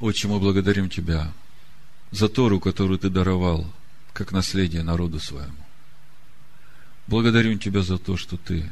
[0.00, 1.32] Отче, мы благодарим Тебя
[2.12, 3.66] за Тору, которую Ты даровал,
[4.12, 5.66] как наследие народу своему.
[7.08, 8.70] Благодарим Тебя за то, что Ты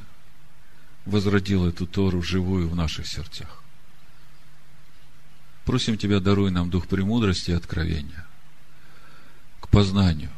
[1.05, 3.63] возродил эту Тору живую в наших сердцах.
[5.65, 8.25] Просим Тебя, даруй нам дух премудрости и откровения
[9.61, 10.31] к познанию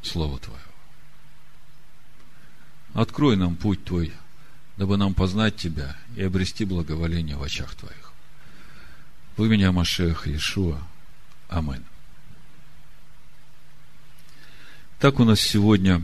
[0.00, 0.60] Слова Твоего.
[2.94, 4.14] Открой нам путь Твой,
[4.78, 8.09] дабы нам познать Тебя и обрести благоволение в очах Твоих.
[9.36, 10.80] В имени Машех Иешуа.
[11.48, 11.84] Амин.
[14.98, 16.02] Так у нас сегодня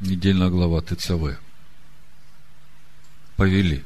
[0.00, 1.38] недельная глава ТЦВ.
[3.36, 3.84] Повели.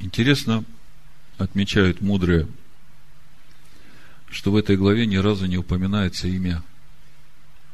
[0.00, 0.64] Интересно,
[1.38, 2.48] отмечают мудрые,
[4.30, 6.62] что в этой главе ни разу не упоминается имя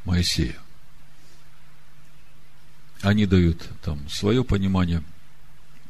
[0.05, 0.59] Моисея.
[3.03, 5.03] Они дают там свое понимание,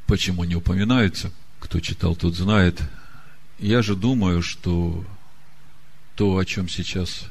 [0.07, 1.33] почему не упоминается.
[1.65, 2.83] Кто читал, тот знает.
[3.59, 5.03] Я же думаю, что
[6.15, 7.25] то, о чем сейчас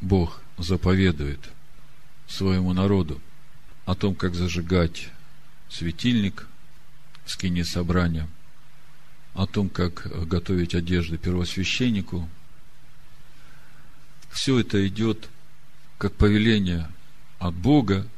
[0.00, 1.40] Бог заповедует
[2.26, 3.20] своему народу,
[3.84, 5.10] о том, как зажигать
[5.68, 6.48] светильник,
[7.26, 8.26] скини собрания,
[9.34, 12.30] о том, как готовить одежды первосвященнику.
[14.30, 15.28] Все это идет
[15.98, 16.90] как повеление
[17.38, 18.08] от Бога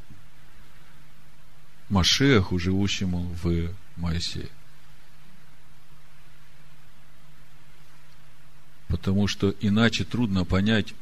[1.88, 4.48] Машеху, живущему в Моисее.
[8.88, 10.94] Потому что иначе трудно понять,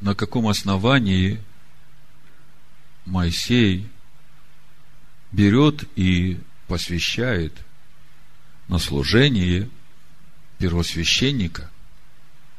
[0.00, 1.42] на каком основании
[3.06, 3.88] Моисей
[5.32, 7.54] берет и посвящает
[8.68, 9.68] на служение
[10.58, 11.70] первосвященника,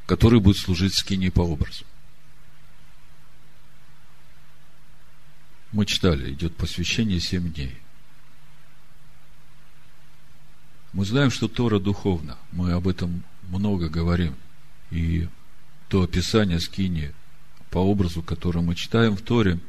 [0.07, 1.85] который будет служить скине по образу.
[5.71, 7.77] Мы читали, идет посвящение семь дней.
[10.93, 12.37] Мы знаем, что Тора духовна.
[12.51, 14.35] Мы об этом много говорим.
[14.91, 15.27] И
[15.87, 17.13] то описание скини
[17.69, 19.59] по образу, которое мы читаем в Торе,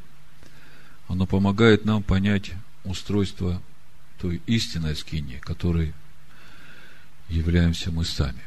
[1.08, 2.52] оно помогает нам понять
[2.84, 3.60] устройство
[4.18, 5.92] той истинной скини, которой
[7.28, 8.42] являемся мы сами.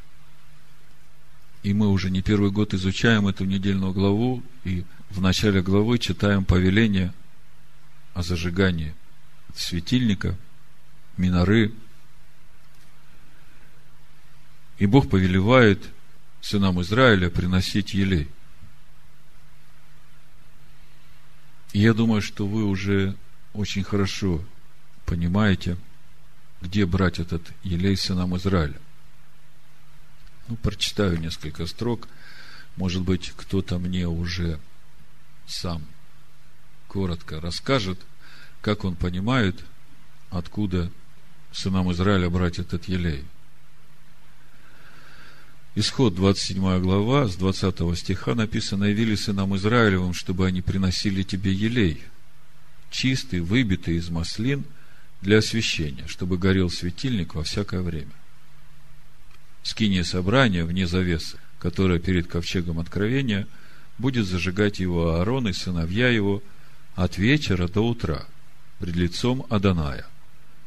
[1.61, 6.43] И мы уже не первый год изучаем эту недельную главу, и в начале главы читаем
[6.43, 7.13] повеление
[8.13, 8.93] о зажигании
[9.55, 10.37] светильника,
[11.17, 11.71] миноры.
[14.77, 15.89] И Бог повелевает
[16.41, 18.29] сынам Израиля приносить елей.
[21.73, 23.15] И я думаю, что вы уже
[23.53, 24.43] очень хорошо
[25.05, 25.77] понимаете,
[26.61, 28.79] где брать этот елей сынам Израиля.
[30.47, 32.07] Ну, прочитаю несколько строк.
[32.75, 34.59] Может быть, кто-то мне уже
[35.47, 35.83] сам
[36.87, 37.99] коротко расскажет,
[38.61, 39.63] как он понимает,
[40.29, 40.91] откуда
[41.51, 43.25] сынам Израиля брать этот елей.
[45.75, 52.03] Исход 27 глава, с 20 стиха написано, «Явили сынам Израилевым, чтобы они приносили тебе елей,
[52.91, 54.65] чистый, выбитый из маслин,
[55.21, 58.11] для освящения, чтобы горел светильник во всякое время.
[59.63, 63.47] Скиния собрания вне завесы, которая перед ковчегом откровения,
[63.97, 66.43] будет зажигать его Аарон и сыновья его
[66.95, 68.25] от вечера до утра
[68.79, 70.05] пред лицом Аданая.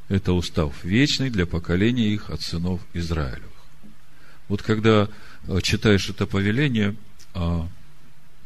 [0.08, 3.55] Это устав вечный для поколения их от сынов Израилевых.
[4.48, 5.08] Вот когда
[5.46, 6.96] э, читаешь это повеление
[7.34, 7.68] о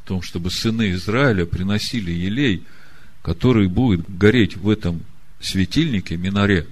[0.05, 2.65] том, чтобы сыны Израиля приносили елей,
[3.23, 5.05] который будет гореть в этом
[5.41, 6.67] светильнике, минаре,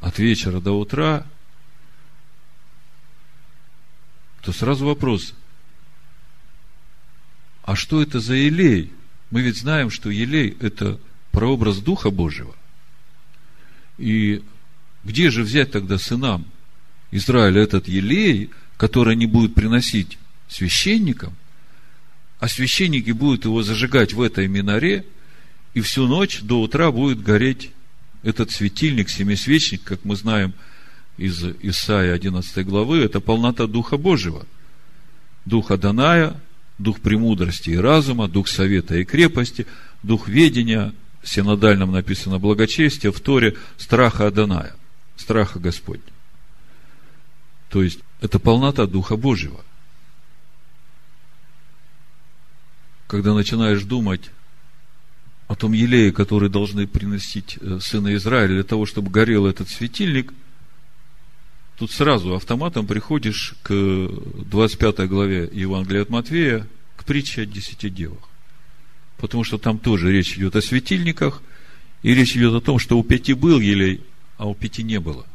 [0.00, 1.26] от вечера до утра,
[4.42, 5.34] то сразу вопрос,
[7.62, 8.92] а что это за елей?
[9.30, 10.98] Мы ведь знаем, что елей– это
[11.30, 12.54] прообраз Духа Божьего.
[13.98, 14.42] И
[15.04, 16.46] где же взять тогда сынам
[17.10, 21.34] Израиля этот елей, который они будут приносить священникам,
[22.38, 25.04] а священники будут его зажигать в этой миноре,
[25.74, 27.70] и всю ночь до утра будет гореть
[28.22, 30.52] этот светильник, семисвечник, как мы знаем
[31.16, 34.46] из Исаия 11 главы, это полнота Духа Божьего.
[35.44, 36.40] Духа Даная,
[36.78, 39.66] дух премудрости и разума, дух совета и крепости,
[40.02, 44.74] дух ведения, в синодальном написано благочестие, в Торе страха Аданая,
[45.16, 46.02] страха Господня.
[47.70, 49.64] То есть, это полнота Духа Божьего.
[53.06, 54.30] Когда начинаешь думать
[55.46, 60.32] о том елее, который должны приносить э, сына Израиля для того, чтобы горел этот светильник,
[61.78, 66.66] тут сразу автоматом приходишь к 25 главе Евангелия от Матвея,
[66.96, 68.28] к притче о десяти девах.
[69.16, 71.42] Потому что там тоже речь идет о светильниках,
[72.02, 74.02] и речь идет о том, что у пяти был елей,
[74.38, 75.26] а у пяти не было.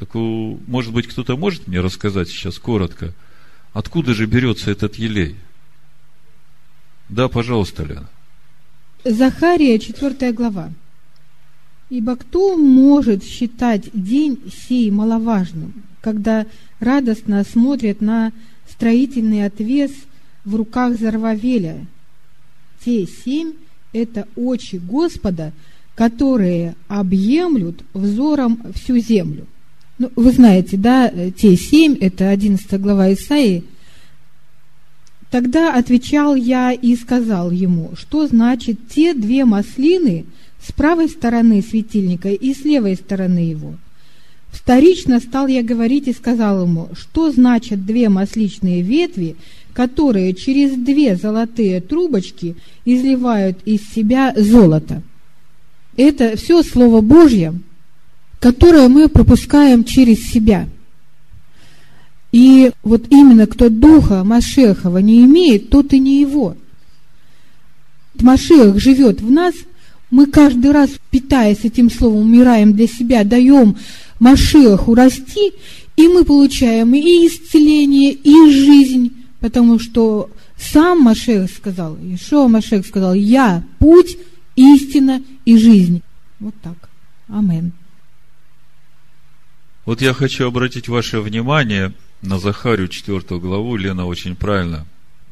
[0.00, 3.12] Так, может быть, кто-то может мне рассказать сейчас коротко,
[3.74, 5.36] откуда же берется этот елей?
[7.10, 8.08] Да, пожалуйста, Лена.
[9.04, 10.72] Захария, 4 глава.
[11.90, 16.46] Ибо кто может считать день сей маловажным, когда
[16.78, 18.32] радостно смотрят на
[18.70, 19.92] строительный отвес
[20.46, 21.86] в руках Зарвавеля?
[22.82, 23.52] Те семь–
[23.92, 25.52] это очи Господа,
[25.94, 29.46] которые объемлют взором всю землю.
[30.00, 33.62] Ну, вы знаете, да, те семь, это 11 глава Исаии.
[35.30, 40.24] Тогда отвечал я и сказал ему, что значит те две маслины–
[40.62, 43.74] с правой стороны светильника и с левой стороны его.
[44.50, 49.36] Вторично стал я говорить и сказал ему, что значат две масличные ветви,
[49.72, 55.02] которые через две золотые трубочки изливают из себя золото.
[55.96, 57.54] Это все Слово Божье,
[58.40, 60.68] которое мы пропускаем через себя.
[62.32, 66.56] И вот именно кто Духа Машехова не имеет, тот и не его.
[68.20, 69.54] Машех живет в нас–
[70.10, 73.76] мы каждый раз, питаясь этим словом, умираем для себя, даем
[74.18, 75.52] Машеху расти,
[75.96, 83.14] и мы получаем и исцеление, и жизнь, потому что сам Машех сказал, Ишуа Машех сказал,
[83.14, 84.18] я путь,
[84.56, 86.02] истина и жизнь.
[86.40, 86.90] Вот так.
[87.28, 87.72] Амен.
[89.90, 91.92] Вот я хочу обратить ваше внимание
[92.22, 93.74] на Захарию 4 главу.
[93.74, 94.86] Лена очень правильно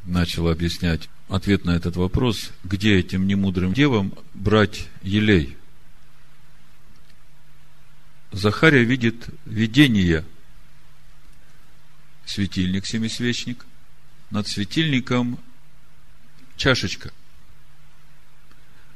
[0.04, 5.56] начала объяснять ответ на этот вопрос, где этим немудрым девам брать елей.
[8.32, 10.24] Захария видит видение.
[12.26, 13.64] Светильник, семисвечник.
[14.32, 15.38] Над светильником
[16.56, 17.12] чашечка.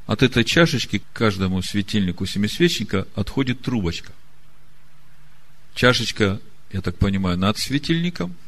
[0.06, 4.12] От этой чашечки к каждому светильнику семисвечника отходит трубочка.
[5.74, 6.40] Чашечка,
[6.72, 8.34] я так понимаю, над светильником–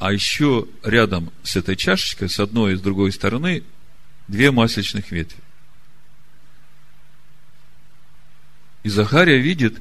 [0.00, 3.62] а еще рядом с этой чашечкой, с одной и с другой стороны,
[4.28, 5.38] две масличных ветви.
[8.82, 9.78] И Захария видит,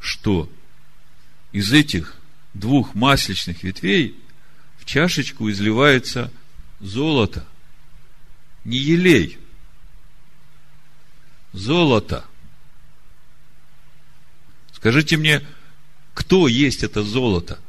[0.00, 0.52] что
[1.52, 2.14] из этих
[2.52, 4.20] двух масличных ветвей
[4.76, 6.30] в чашечку изливается
[6.78, 7.46] золото.
[8.64, 9.38] Не елей.
[11.54, 12.26] Золото.
[14.74, 15.40] Скажите мне,
[16.18, 17.60] кто есть это золото?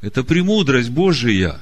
[0.00, 1.60] Это премудрость Божия.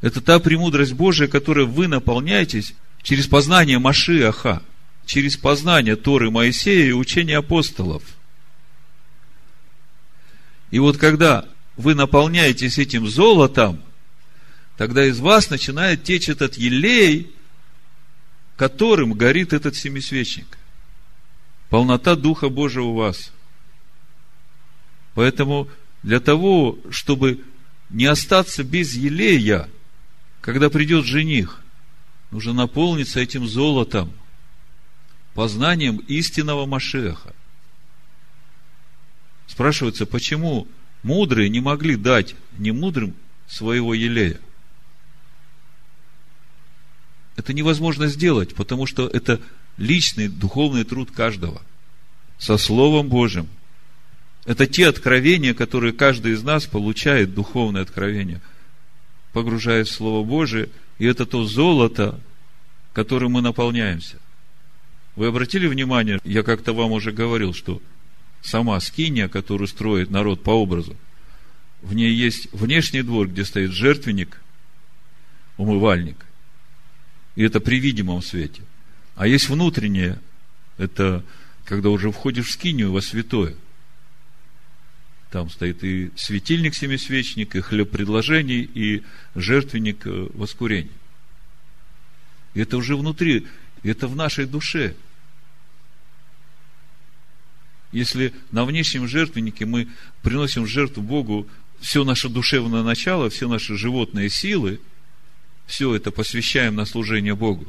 [0.00, 4.64] Это та премудрость Божия, которой вы наполняетесь через познание Машиаха,
[5.04, 8.02] через познание Торы Моисея и учения апостолов.
[10.72, 13.80] И вот когда вы наполняетесь этим золотом,
[14.76, 17.32] тогда из вас начинает течь этот елей,
[18.56, 20.58] которым горит этот семисвечник.
[21.70, 23.32] Полнота Духа Божия у вас.
[25.14, 25.68] Поэтому
[26.02, 27.44] для того, чтобы
[27.90, 29.68] не остаться без елея,
[30.40, 31.60] когда придет жених,
[32.30, 34.12] нужно наполниться этим золотом,
[35.34, 37.34] познанием истинного Машеха.
[39.46, 40.68] Спрашивается, почему
[41.02, 43.14] мудрые не могли дать немудрым
[43.46, 44.40] своего елея?
[47.36, 49.40] Это невозможно сделать, потому что это
[49.76, 51.62] личный духовный труд каждого.
[52.38, 53.48] Со Словом Божьим–
[54.46, 58.40] это те откровения, которые каждый из нас получает, духовное откровение,
[59.32, 62.20] погружаясь в Слово Божие, и это то золото,
[62.92, 64.18] которым мы наполняемся.
[65.16, 67.82] Вы обратили внимание, я как-то вам уже говорил, что
[68.40, 70.96] сама скиния, которую строит народ по образу,
[71.82, 74.40] в ней есть внешний двор, где стоит жертвенник,
[75.56, 76.24] умывальник.
[77.34, 78.62] И это при видимом свете.
[79.16, 80.20] А есть внутреннее,
[80.78, 81.24] это
[81.64, 83.56] когда уже входишь в скинию во святое–
[85.30, 89.02] там стоит и светильник семисвечник, и хлеб предложений, и
[89.34, 90.92] жертвенник э, воскурений.
[92.54, 93.46] И это уже внутри,
[93.82, 94.94] это в нашей душе.
[97.92, 99.88] Если на внешнем жертвеннике мы
[100.22, 101.46] приносим в жертву Богу
[101.80, 104.80] все наше душевное начало, все наши животные силы,
[105.66, 107.66] все это посвящаем на служение Богу,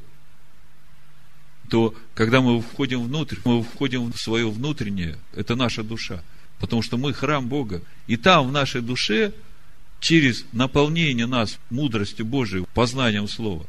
[1.69, 6.24] то когда мы входим внутрь, мы входим в свое внутреннее, это наша душа–
[6.59, 7.81] Потому что мы храм Бога.
[8.07, 9.33] И там, в нашей душе,
[10.00, 13.65] через наполнение нас мудростью Божией, познанием Слова,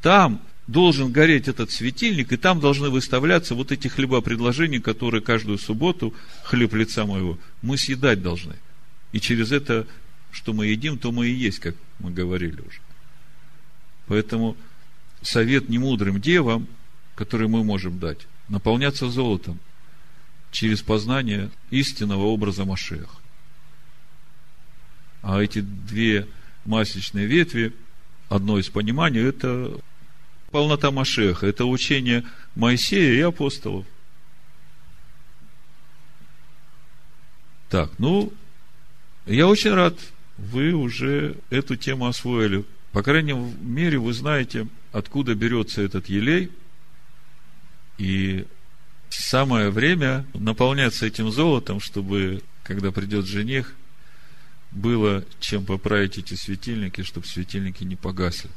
[0.00, 6.14] там должен гореть этот светильник, и там должны выставляться вот эти хлебопредложения, которые каждую субботу,
[6.44, 8.54] хлеб лица моего, мы съедать должны.
[9.12, 9.86] И через это,
[10.30, 12.80] что мы едим, то мы и есть, как мы говорили уже.
[14.06, 14.56] Поэтому
[15.22, 16.66] совет немудрым девам,
[17.14, 19.58] который мы можем дать, наполняться золотом,
[20.50, 23.16] через познание истинного образа Машеха.
[25.22, 26.28] А эти две
[26.64, 27.72] масличные ветви,
[28.28, 29.80] одно из пониманий, это
[30.50, 33.86] полнота Машеха, это учение Моисея и апостолов.
[37.68, 38.32] Так, ну,
[39.26, 39.98] я очень рад,
[40.38, 42.64] вы уже эту тему освоили.
[42.92, 46.52] По крайней мере, вы знаете, откуда берется этот елей.
[47.98, 48.46] И
[49.08, 53.74] самое время наполняться этим золотом, чтобы, когда придет жених,
[54.70, 58.50] было чем поправить эти светильники, чтобы светильники не погасли.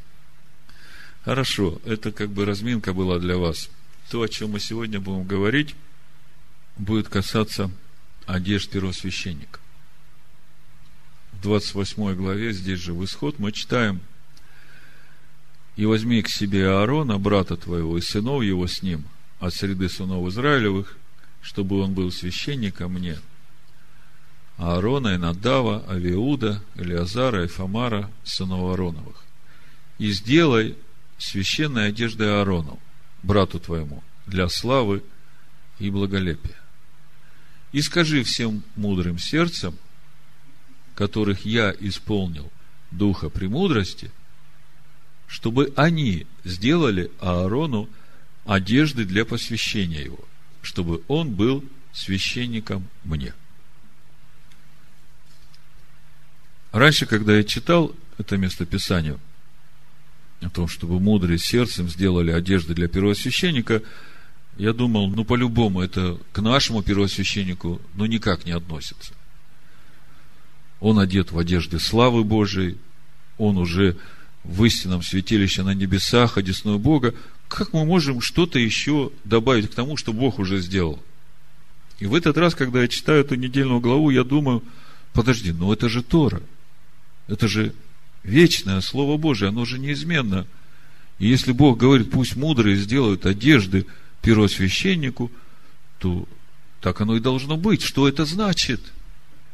[1.24, 3.70] Хорошо, это как бы разминка была для вас.
[4.10, 5.76] То, о чем мы сегодня будем говорить,
[6.78, 7.70] будет касаться
[8.26, 9.60] одежд первосвященника.
[11.34, 14.00] В 28 главе, здесь же в исход, мы читаем
[15.76, 19.06] «И возьми к себе Аарона, брата твоего, и сынов его с ним,
[19.40, 20.98] от среды сынов Израилевых,
[21.42, 23.18] чтобы он был священником мне,
[24.58, 29.24] Аарона и Надава, Авиуда, Элиазара и Фамара, сынов Аароновых.
[30.00, 30.76] И сделай
[31.18, 32.80] священной одежды Аарону,
[33.22, 35.04] брату твоему, для славы
[35.80, 36.58] и благолепия.
[37.72, 39.78] И скажи всем мудрым сердцем,
[40.96, 42.52] которых я исполнил
[42.90, 44.12] духа премудрости,
[45.28, 47.90] чтобы они сделали Аарону
[48.48, 50.20] одежды для посвящения его,
[50.62, 51.64] чтобы он был
[51.94, 53.34] священником мне.
[56.72, 59.18] Раньше, когда я читал это местописание
[60.42, 63.82] о том, чтобы мудрые сердцем сделали одежды для первосвященника,
[64.58, 69.14] я думал, ну, по-любому, это к нашему первосвященнику, ну, никак не относится.
[70.80, 72.78] Он одет в одежды славы Божией,
[73.38, 73.98] он уже
[74.44, 77.14] в истинном святилище на небесах, одесную Бога.
[77.48, 81.02] Как мы можем что-то еще добавить к тому, что Бог уже сделал?
[82.00, 84.64] И в этот раз, когда я читаю эту недельную главу, я думаю,
[85.14, 86.42] подожди, ну это же Тора–
[87.28, 87.74] это же
[88.24, 90.48] вечное Слово Божие, оно же неизменно.
[91.20, 93.86] И если Бог говорит, пусть мудрые сделают одежды
[94.22, 95.32] первосвященнику,
[96.00, 96.28] то
[96.82, 97.82] так оно и должно быть.
[97.82, 98.82] Что это значит?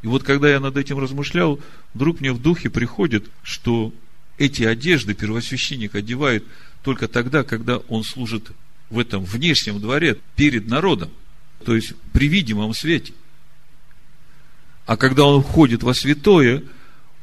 [0.02, 1.60] И вот когда я над этим размышлял,
[1.94, 3.94] вдруг мне в духе приходит, что
[4.38, 6.44] эти одежды первосвященник одевает
[6.84, 8.52] только тогда, когда он служит
[8.90, 11.10] в этом внешнем дворе перед народом,
[11.66, 13.13] то есть при видимом свете.
[14.86, 16.63] А когда он входит во святое,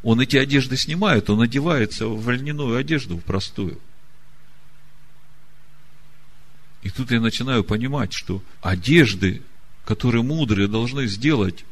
[0.03, 3.79] он эти одежды снимает, он одевается в льняную одежду, в простую.
[6.83, 9.43] И тут я начинаю понимать, что одежды,
[9.85, 11.67] которые мудрые должны сделать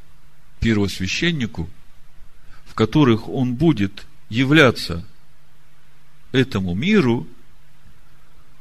[0.60, 1.70] первосвященнику,
[2.66, 5.06] в которых он будет являться
[6.32, 7.26] этому миру,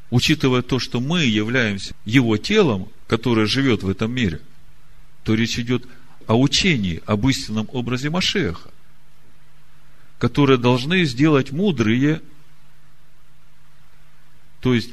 [0.09, 4.41] учитывая то, что мы являемся его телом, которое живет в этом мире,
[5.23, 5.85] то речь идет
[6.27, 8.69] о учении, об истинном образе Машеха
[10.17, 12.21] которые должны сделать мудрые.
[14.61, 14.91] То есть,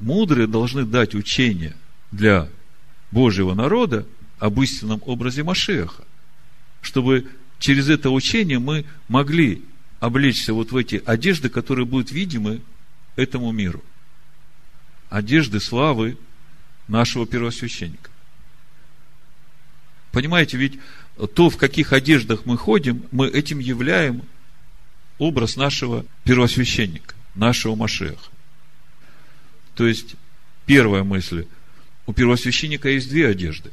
[0.00, 1.76] мудрые должны дать учение
[2.10, 2.48] для
[3.10, 4.06] Божьего народа
[4.38, 6.04] об истинном образе Машеха,
[6.80, 9.62] чтобы через это учение мы могли
[10.00, 12.62] облечься вот в эти одежды, которые будут видимы
[13.20, 13.82] этому миру.
[15.08, 16.16] Одежды славы
[16.88, 18.10] нашего первосвященника.
[20.12, 20.78] Понимаете, ведь
[21.34, 24.22] то, в каких одеждах мы ходим, мы этим являем
[25.18, 28.30] образ нашего первосвященника, нашего Машеха.
[29.74, 30.16] То есть,
[30.66, 31.46] первая мысль,
[32.06, 33.70] у первосвященника есть две одежды.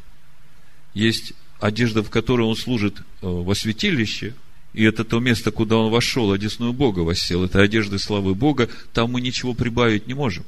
[0.94, 4.36] Есть одежда, в которой он служит э, во святилище,
[4.78, 9.12] и это то место, куда он вошел, одесную Бога воссел, это одежды славы Бога, там
[9.12, 10.46] мы ничего прибавить не можем.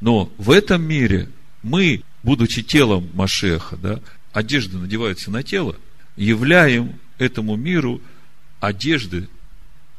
[0.00, 1.28] Но в этом мире
[1.62, 4.00] мы, будучи телом Машеха, да,
[4.32, 5.76] одежды надеваются на тело–
[6.18, 8.02] являем этому миру
[8.60, 9.28] одежды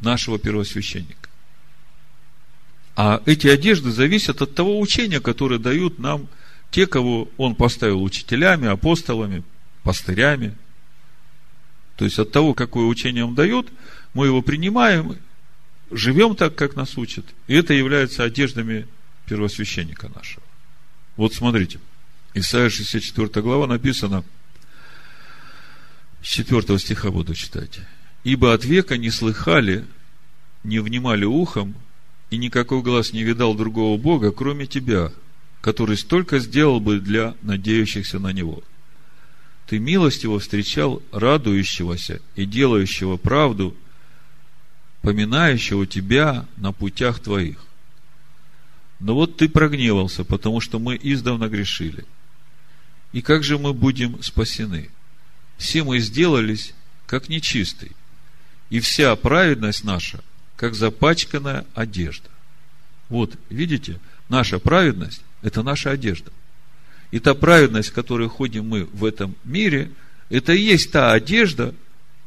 [0.02, 1.30] нашего первосвященника.
[2.96, 6.28] А эти одежды зависят от того учения, которое дают нам
[6.70, 9.44] те, кого он поставил учителями, апостолами,
[9.84, 10.56] пастырями.
[12.00, 13.68] То есть от того, какое учение он дает,
[14.16, 15.18] мы его принимаем,
[15.92, 17.26] живем так, как нас учат.
[17.48, 18.88] И это является одеждами
[19.28, 20.42] первосвященника нашего.
[21.18, 21.80] Вот смотрите,
[22.34, 24.24] Исайя 64 глава написано–
[26.22, 27.80] с 4 стиха буду читать.
[28.24, 29.86] «Ибо от века не слыхали,
[30.64, 31.76] не внимали ухом,
[32.30, 35.12] и никакой глаз не видал другого Бога, кроме тебя,
[35.62, 38.64] который столько сделал бы для надеющихся на Него.
[39.70, 43.78] Ты милостиво встречал радующегося и делающего правду,
[45.04, 47.64] поминающего тебя на путях твоих.
[49.00, 52.06] Но вот ты прогневался, потому что мы издавна грешили.
[53.12, 54.90] И как же мы будем спасены?
[55.60, 56.74] Все мы сделались,
[57.06, 57.92] как нечистый,
[58.72, 60.24] и вся праведность наша,
[60.56, 62.28] как запачканная одежда.
[63.08, 64.00] Вот, видите,
[64.30, 66.32] наша праведность– это наша одежда.
[67.12, 69.92] И та праведность, которой ходим мы в этом мире,
[70.30, 71.74] это и есть та одежда,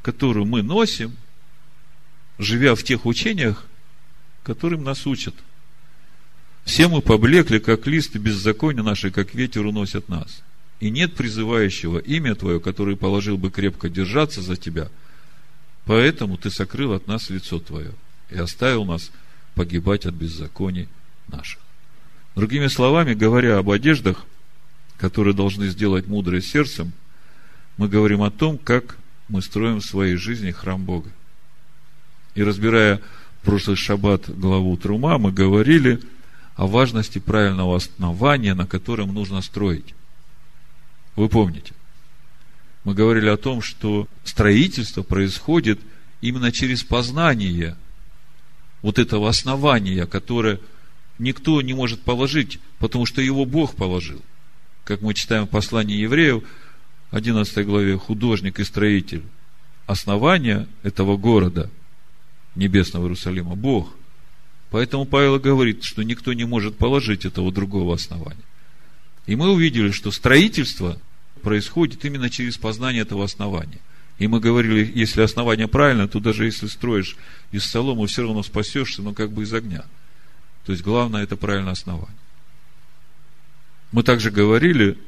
[0.02, 1.16] которую мы носим,
[2.38, 3.64] живя в тех учениях,
[4.42, 5.34] которым нас учат.
[6.64, 10.42] Все мы поблекли, как листы беззакония наши, как ветер уносят нас.
[10.80, 14.88] И нет призывающего имя Твое, который положил бы крепко держаться за Тебя.
[15.84, 17.92] Поэтому Ты сокрыл от нас лицо Твое
[18.30, 19.12] и оставил нас
[19.54, 20.88] погибать от беззаконий
[21.28, 21.60] наших.
[22.34, 24.24] Другими словами, говоря об одеждах,
[25.02, 26.92] которые должны сделать мудрые сердцем,
[27.76, 31.10] мы говорим о том, как мы строим в своей жизни храм Бога.
[32.36, 33.00] И разбирая
[33.42, 36.00] прошлый шаббат главу Трума, мы говорили
[36.54, 39.92] о важности правильного основания, на котором нужно строить.
[41.16, 41.72] Вы помните?
[42.84, 45.80] Мы говорили о том, что строительство происходит
[46.20, 47.76] именно через познание
[48.82, 50.60] вот этого основания, которое
[51.18, 54.22] никто не может положить, потому что его Бог положил.
[54.84, 56.42] Как мы читаем в послании евреев,
[57.10, 59.22] 11 главе, художник и строитель
[59.86, 61.70] основания этого города,
[62.54, 63.92] небесного Иерусалима, Бог.
[64.70, 68.42] Поэтому Павел говорит, что никто не может положить этого другого основания.
[69.26, 70.98] И мы увидели, что строительство
[71.42, 73.78] происходит именно через познание этого основания.
[74.18, 77.16] И мы говорили, если основание правильно, то даже если строишь
[77.50, 79.84] из соломы, все равно спасешься, но как бы из огня.
[80.64, 82.16] То есть главное это правильное основание.
[83.92, 84.98] Мы также говорили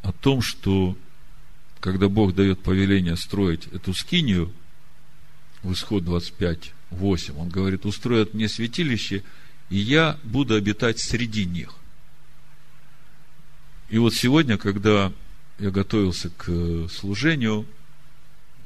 [0.00, 0.96] о том, что
[1.80, 4.52] когда Бог дает повеление строить эту скинию,
[5.62, 9.22] в исход 25, 8, он говорит, устроят мне святилище,
[9.68, 11.74] и я буду обитать среди них.
[13.90, 15.12] И вот сегодня, когда
[15.58, 17.66] я готовился к служению,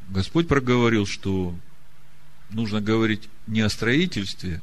[0.08, 1.54] Господь проговорил, что
[2.50, 4.62] нужно говорить не о строительстве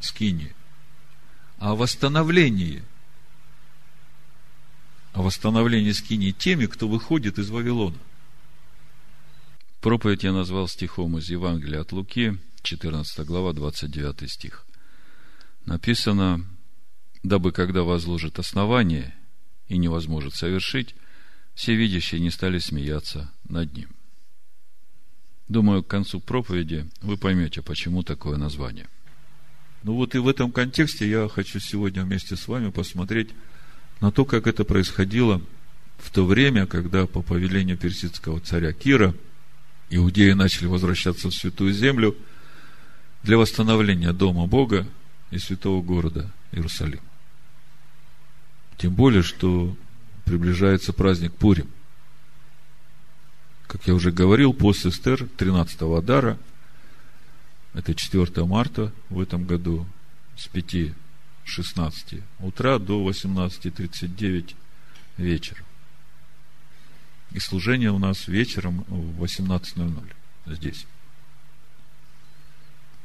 [0.00, 0.52] скини,
[1.58, 2.82] а о восстановлении–
[5.18, 7.98] о восстановлении скини теми, кто выходит из Вавилона.
[9.80, 14.64] Проповедь я назвал стихом из Евангелия от Луки, 14 глава, 29 стих.
[15.66, 16.46] Написано,
[17.24, 19.12] дабы когда возложит основание
[19.66, 20.94] и не возможет совершить,
[21.52, 23.88] все видящие не стали смеяться над ним.
[25.48, 28.86] Думаю, к концу проповеди вы поймете, почему такое название.
[29.82, 33.30] Ну вот и в этом контексте я хочу сегодня вместе с вами посмотреть
[34.00, 35.42] на то, как это происходило
[35.98, 39.14] в то время, когда по повелению персидского царя Кира
[39.90, 42.16] иудеи начали возвращаться в Святую Землю
[43.22, 44.86] для восстановления Дома Бога
[45.30, 47.00] и святого города Иерусалим.
[48.76, 49.76] Тем более, что
[50.24, 51.68] приближается праздник Пурим.
[53.66, 56.38] Как я уже говорил, пост Эстер 13-го Адара,
[57.74, 59.86] это 4 марта в этом году,
[60.36, 60.94] с 5
[61.48, 64.54] 16 утра до 18.39
[65.16, 65.64] вечера.
[67.32, 70.14] И служение у нас вечером в 18.00
[70.46, 70.86] здесь.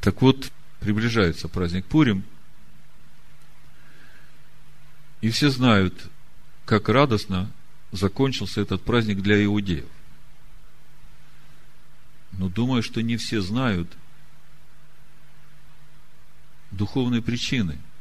[0.02, 2.24] Так вот, приближается праздник Пурим,
[5.22, 6.10] и все знают,
[6.66, 7.50] как радостно
[7.92, 9.88] закончился этот праздник для иудеев.
[12.34, 13.90] Но думаю, что не все знают
[16.72, 17.80] духовные причины–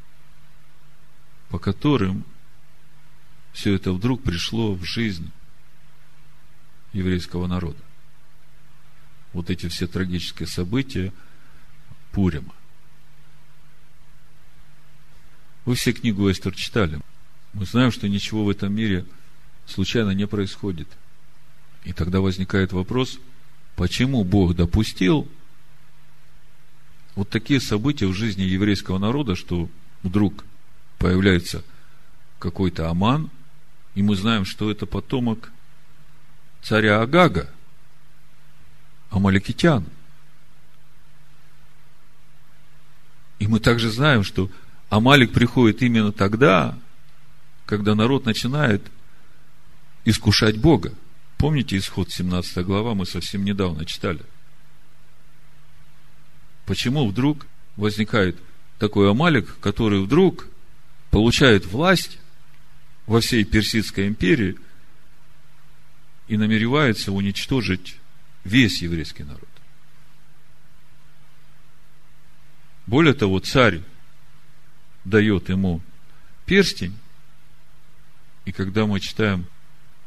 [1.52, 2.24] по которым
[3.52, 5.30] все это вдруг пришло в жизнь
[6.94, 7.78] еврейского народа.
[9.34, 11.12] Вот эти все трагические события
[12.10, 12.54] Пурима.
[15.66, 16.98] Вы все книгу Эстер читали.
[17.52, 19.04] Мы знаем, что ничего в этом мире
[19.66, 20.88] случайно не происходит.
[21.84, 23.18] И тогда возникает вопрос,
[23.76, 25.28] почему Бог допустил
[27.14, 29.68] вот такие события в жизни еврейского народа, что
[30.02, 30.46] вдруг
[31.02, 31.64] появляется
[32.38, 33.28] какой-то Аман,
[33.96, 35.50] и мы знаем, что это потомок
[36.62, 37.50] царя Агага,
[39.10, 39.84] Амаликитян.
[43.40, 44.48] И мы также знаем, что
[44.90, 46.78] Амалик приходит именно тогда,
[47.66, 48.86] когда народ начинает
[50.04, 50.94] искушать Бога.
[51.36, 54.20] Помните исход 17 глава, мы совсем недавно читали.
[56.64, 58.38] Почему вдруг возникает
[58.78, 60.46] такой Амалик, который вдруг
[61.12, 62.18] получает власть
[63.06, 64.58] во всей Персидской империи
[66.26, 67.96] и намеревается уничтожить
[68.44, 69.48] весь еврейский народ.
[72.86, 73.82] Более того, царь
[75.04, 75.82] дает ему
[76.46, 76.96] перстень,
[78.44, 79.46] И когда мы читаем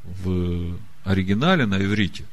[0.03, 2.25] в оригинале на иврите,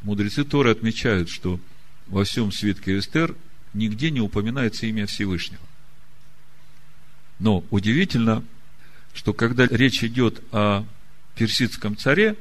[0.00, 1.60] мудрецы Торы отмечают, что
[2.06, 3.36] во всем свитке Эстер
[3.74, 5.62] нигде не упоминается имя Всевышнего.
[7.42, 8.44] Но удивительно,
[9.14, 10.84] что когда речь идет о
[11.34, 12.36] персидском царе,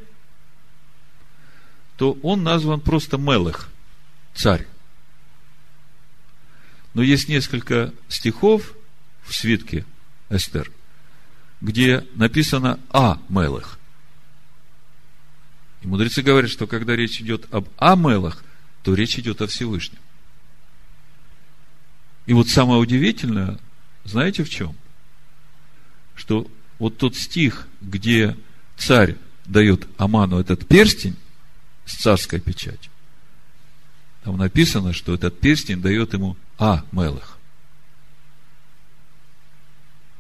[1.98, 3.72] то он назван просто Мелых,
[4.36, 4.68] царь.
[6.94, 8.76] Но есть несколько стихов
[9.24, 9.88] в свитке
[10.30, 10.72] Эстер,
[11.62, 13.80] где написано «А Мелых».
[15.82, 18.44] И мудрецы говорят, что когда речь идет об Амелах,
[18.84, 19.98] то речь идет о Всевышнем.
[22.28, 23.58] И вот самое удивительное,
[24.04, 24.76] знаете в чем?
[26.22, 26.46] Что
[26.78, 28.38] вот тот стих, где
[28.78, 31.16] царь дает Аману этот перстень
[31.86, 32.92] с царской печатью,
[34.24, 37.40] там написано, что этот перстень дает ему А Мелах.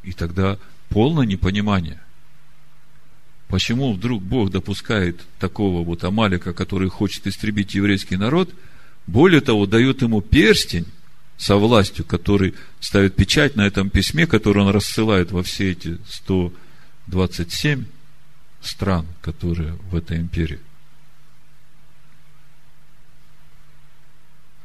[0.01, 0.57] И тогда
[0.89, 2.01] полное непонимание.
[3.47, 8.51] Почему вдруг Бог допускает такого вот Амалика, который хочет истребить еврейский народ,
[9.05, 10.87] более того, дает ему перстень
[11.41, 17.85] со властью, который ставит печать на этом письме, которое он рассылает во все эти 127
[18.61, 20.59] стран, которые в этой империи.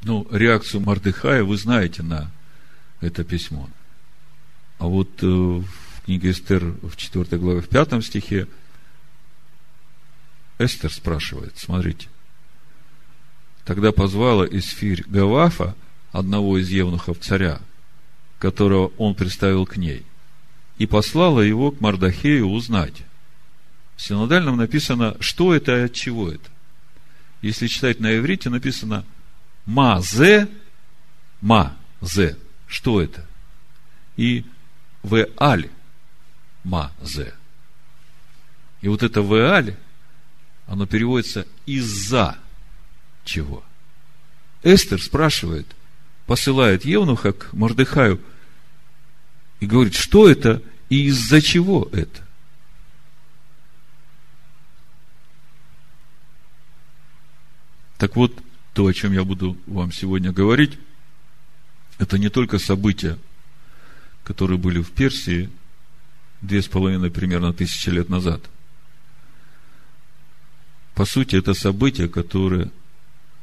[0.03, 2.31] Ну, реакцию Мардыхая вы знаете на
[3.01, 3.71] это письмо.
[4.79, 5.65] А вот э, в
[6.05, 8.49] книге Эстер в 4 главе, в 5 стихе
[10.59, 12.09] Эстер спрашивает, смотрите.
[13.65, 15.75] Тогда позвала Исфирь Гавафа,
[16.17, 17.61] одного из евнухов царя,
[18.39, 20.05] которого он представил к ней,
[20.79, 23.03] и послала его к Мардахею узнать.
[23.97, 26.51] В синодальном написано, что это и от чего это.
[27.43, 29.05] Если читать на иврите, написано
[29.67, 30.49] «ма-зе»,
[31.43, 33.27] «ма-зе», что это?
[34.17, 34.45] И
[35.03, 35.69] «в-аль»,
[36.65, 37.35] «ма-зе».
[38.81, 39.77] И вот это «в-аль»,
[40.67, 42.39] оно переводится «из-за
[43.25, 43.63] чего».
[44.63, 45.67] Эстер спрашивает–
[46.27, 48.21] посылает Евнуха к Мордыхаю
[49.61, 52.27] и говорит, что это и из-за чего это.
[57.99, 58.37] Так вот,
[58.75, 60.79] то, о чем я буду вам сегодня говорить,
[61.99, 63.19] это не только события,
[64.23, 65.49] которые были в Персии
[66.43, 68.43] две с половиной примерно тысячи лет назад.
[70.95, 72.71] По сути, это события, которые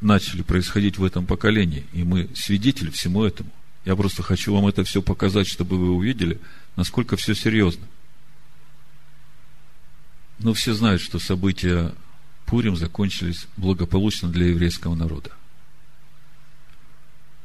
[0.03, 3.49] начали происходить в этом поколении, и мы свидетели всему этому.
[3.85, 6.39] Я просто хочу вам это все показать, чтобы вы увидели,
[6.75, 7.85] насколько все серьезно.
[10.39, 11.93] Но все знают, что события
[12.45, 15.31] Пурим закончились благополучно для еврейского народа.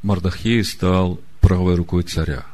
[0.02, 2.44] Мардахей стал правой рукой царя.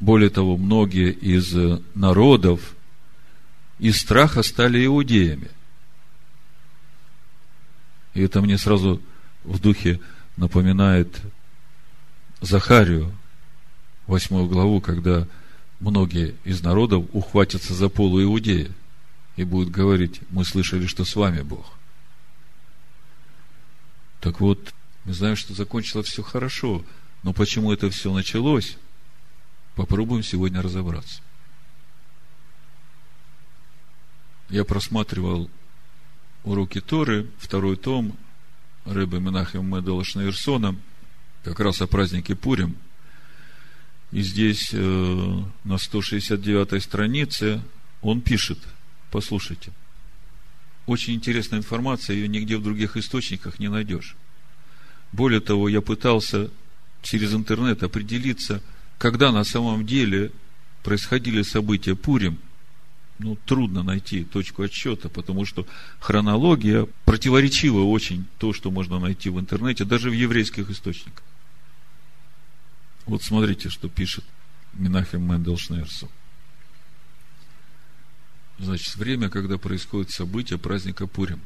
[0.00, 1.54] Более того, многие из
[1.94, 2.74] народов
[3.78, 5.50] из страха стали иудеями–
[8.14, 9.00] и это мне сразу
[9.44, 10.00] в духе
[10.36, 11.20] напоминает
[12.40, 13.12] Захарию,
[14.06, 15.28] восьмую главу, когда
[15.80, 18.70] многие из народов ухватятся за полу Иудея
[19.36, 21.72] и будут говорить, мы слышали, что с вами Бог.
[24.20, 26.84] Так вот, мы знаем, что закончилось все хорошо,
[27.22, 28.76] но почему это все началось,
[29.74, 31.20] попробуем сегодня разобраться.
[34.48, 35.50] Я просматривал
[36.44, 38.16] уроки Торы, второй том,
[38.84, 40.76] Рыбы Менахем Медала Шнейрсона,
[41.44, 42.76] как раз о празднике Пурим.
[44.10, 47.62] И здесь э, на 169 странице
[48.00, 48.58] он пишет,
[49.10, 49.72] послушайте,
[50.86, 54.16] очень интересная информация, ее нигде в других источниках не найдешь.
[55.12, 56.50] Более того, я пытался
[57.02, 58.62] через интернет определиться,
[58.98, 60.32] когда на самом деле
[60.82, 62.38] происходили события Пурим–
[63.18, 65.66] ну, трудно найти точку отсчета, потому что
[66.00, 71.22] хронология противоречива очень то, что можно найти в интернете, даже в еврейских источниках.
[73.06, 74.24] Вот смотрите, что пишет
[74.72, 75.58] Минахем Мендел.
[78.58, 81.40] Значит, время, когда происходит событие праздника Пурим.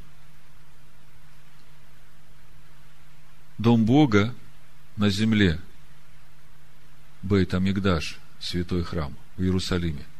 [3.59, 4.35] Дом Бога
[4.96, 5.61] на земле,
[7.22, 10.05] Бейт Амигдаш, святой храм в Иерусалиме–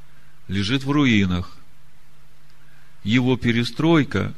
[0.49, 1.57] лежит в руинах.
[3.03, 4.35] Его перестройка,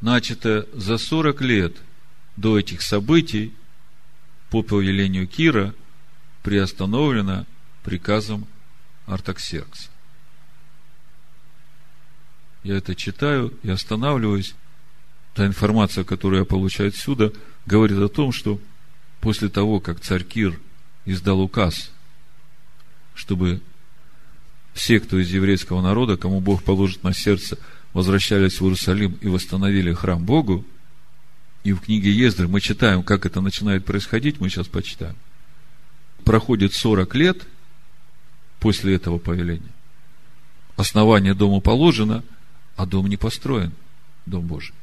[0.00, 1.76] начата за 40 лет
[2.36, 3.52] до этих событий,
[4.50, 5.74] по повелению Кира,
[6.42, 7.46] приостановлена
[7.82, 8.46] приказом
[9.06, 9.88] Артаксеркса.
[12.62, 14.54] Я это читаю и останавливаюсь.
[15.34, 17.32] Та информация, которую я получаю отсюда,
[17.64, 18.60] говорит о том, что
[19.20, 20.60] после того, как царь Кир
[21.06, 21.90] издал указ,
[23.14, 23.62] чтобы
[24.74, 27.58] все, кто из еврейского народа, кому Бог положит на сердце,
[27.92, 30.64] возвращались в Иерусалим и восстановили храм Богу,
[31.64, 35.16] и в книге Ездры мы читаем, как это начинает происходить, мы сейчас почитаем.
[36.24, 37.46] Проходит 40 лет
[38.60, 39.72] после этого повеления.
[40.76, 42.24] Основание дома положено,
[42.76, 43.72] а дом не построен,
[44.26, 44.74] дом Божий.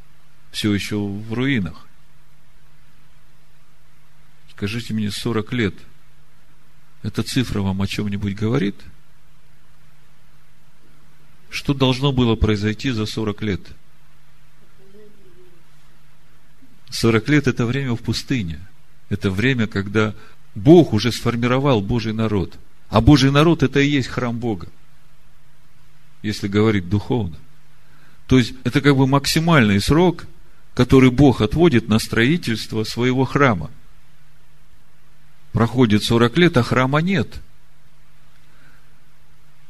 [0.51, 1.87] Все еще в руинах.
[4.51, 5.75] Скажите мне, 40 лет,
[7.01, 8.75] эта цифра вам о чем-нибудь говорит?
[11.49, 13.61] Что должно было произойти за 40 лет?
[16.89, 18.59] 40 лет– это время в пустыне.
[19.09, 20.13] Это время, когда
[20.55, 22.57] Бог уже сформировал Божий народ.
[22.89, 24.67] А Божий народ– это и есть храм Бога.
[26.21, 27.37] Если говорить духовно.
[28.27, 30.25] То есть, это как бы максимальный срок,
[30.75, 33.71] который Бог отводит на строительство своего храма.
[35.51, 37.41] Проходит 40 лет, а храма нет.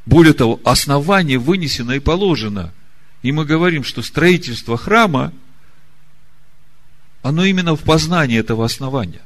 [0.06, 2.72] Более того, основание вынесено и положено.
[3.22, 5.32] И мы говорим, что строительство храма,
[7.22, 9.20] оно именно в познании этого основания.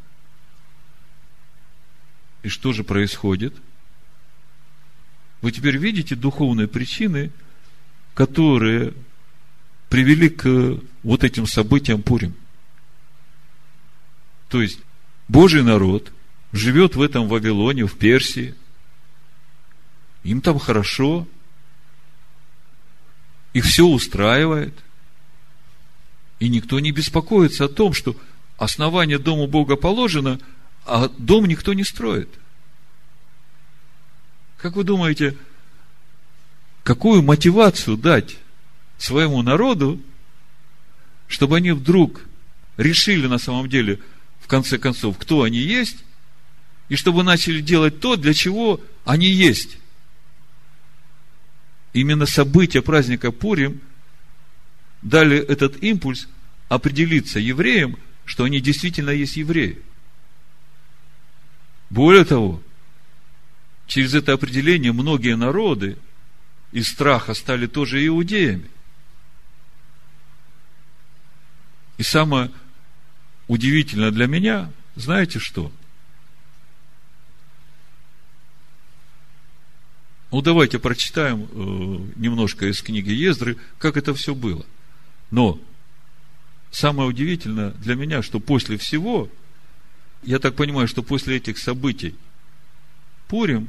[2.42, 3.54] И что же происходит?
[5.40, 7.30] Вы теперь видите духовные причины,
[8.14, 8.94] которые
[9.88, 12.34] привели к вот этим событиям Пурим.
[14.48, 14.80] То есть,
[15.28, 16.12] Божий народ–
[16.54, 18.54] живет в этом Вавилоне, в Персии.
[20.24, 21.28] Им там хорошо.
[23.52, 24.74] Их все устраивает.
[26.40, 28.16] И никто не беспокоится о том, что
[28.56, 30.40] основание дома Бога положено,
[30.84, 32.28] а дом никто не строит.
[34.56, 35.36] Как вы думаете,
[36.82, 38.36] какую мотивацию дать
[38.98, 40.00] своему народу,
[41.28, 42.22] чтобы они вдруг
[42.76, 44.00] решили на самом деле,
[44.40, 45.98] в конце концов, кто они есть,
[46.88, 49.78] и чтобы начали делать то, для чего они есть.
[51.94, 53.80] Именно события праздника Пурим
[55.00, 56.28] дали этот импульс
[56.68, 59.80] определиться евреям, что они действительно есть евреи.
[61.90, 62.60] Более того,
[63.86, 65.96] через это определение многие народы
[66.72, 68.68] из страха стали тоже иудеями.
[71.96, 72.50] И самое
[73.46, 75.72] удивительное для меня, знаете что–
[80.34, 84.66] Ну, давайте прочитаем э, немножко из книги Ездры, как это все было.
[85.30, 85.60] Но
[86.72, 89.28] самое удивительное для меня, что после всего,
[90.24, 92.16] я так понимаю, что после этих событий
[93.28, 93.68] Пурим,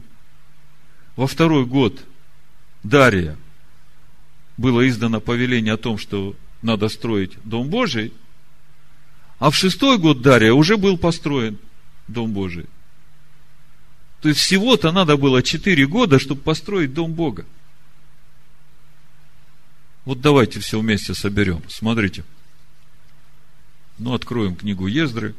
[1.15, 2.03] во второй год
[2.81, 3.37] Дария
[4.57, 8.11] было издано повеление о том, что надо строить Дом Божий,
[9.37, 11.59] а в шестой год Дария уже был построен
[12.07, 12.65] Дом Божий.
[14.25, 17.45] То есть всего-то надо было 4 года, чтобы построить дом Бога.
[20.03, 21.61] Вот давайте все вместе соберем.
[21.67, 22.23] Смотрите.
[23.99, 25.35] Ну, откроем книгу Ездры.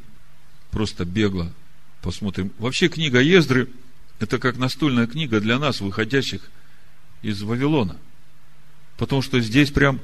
[0.70, 1.52] Просто бегло
[2.00, 2.52] посмотрим.
[2.58, 3.68] Вообще книга Ездры–
[4.20, 6.48] это как настольная книга для нас, выходящих
[7.22, 7.96] из Вавилона.
[8.98, 9.98] Потому что здесь прям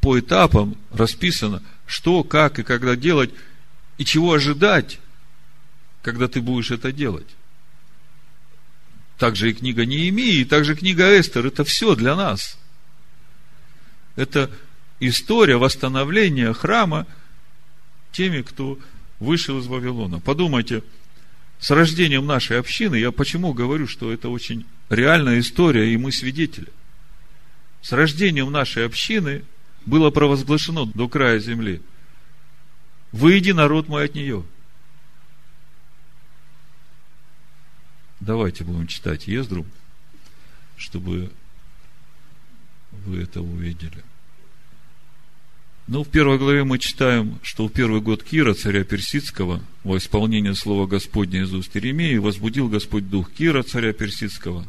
[0.00, 3.32] по этапам расписано, что, как и когда делать,
[3.98, 5.00] и чего ожидать,
[6.02, 7.26] когда ты будешь это делать
[9.20, 11.46] также и книга Неемии, и также книга Эстер.
[11.46, 12.58] Это все для нас.
[14.16, 14.50] Это
[14.98, 17.06] история восстановления храма
[18.12, 18.78] теми, кто
[19.18, 20.20] вышел из Вавилона.
[20.20, 20.82] Подумайте,
[21.58, 26.68] с рождением нашей общины, я почему говорю, что это очень реальная история, и мы свидетели.
[27.82, 29.44] С рождением нашей общины
[29.84, 31.82] было провозглашено до края земли.
[33.12, 34.44] Выйди, народ мой, от нее–
[38.20, 39.64] Давайте будем читать Ездру,
[40.76, 41.30] чтобы
[42.92, 44.04] вы это увидели.
[45.86, 50.54] Ну, в первой главе мы читаем, что в первый год Кира, царя Персидского, во исполнение
[50.54, 54.68] слова Господня из уст Иеремии, возбудил Господь дух Кира, царя Персидского,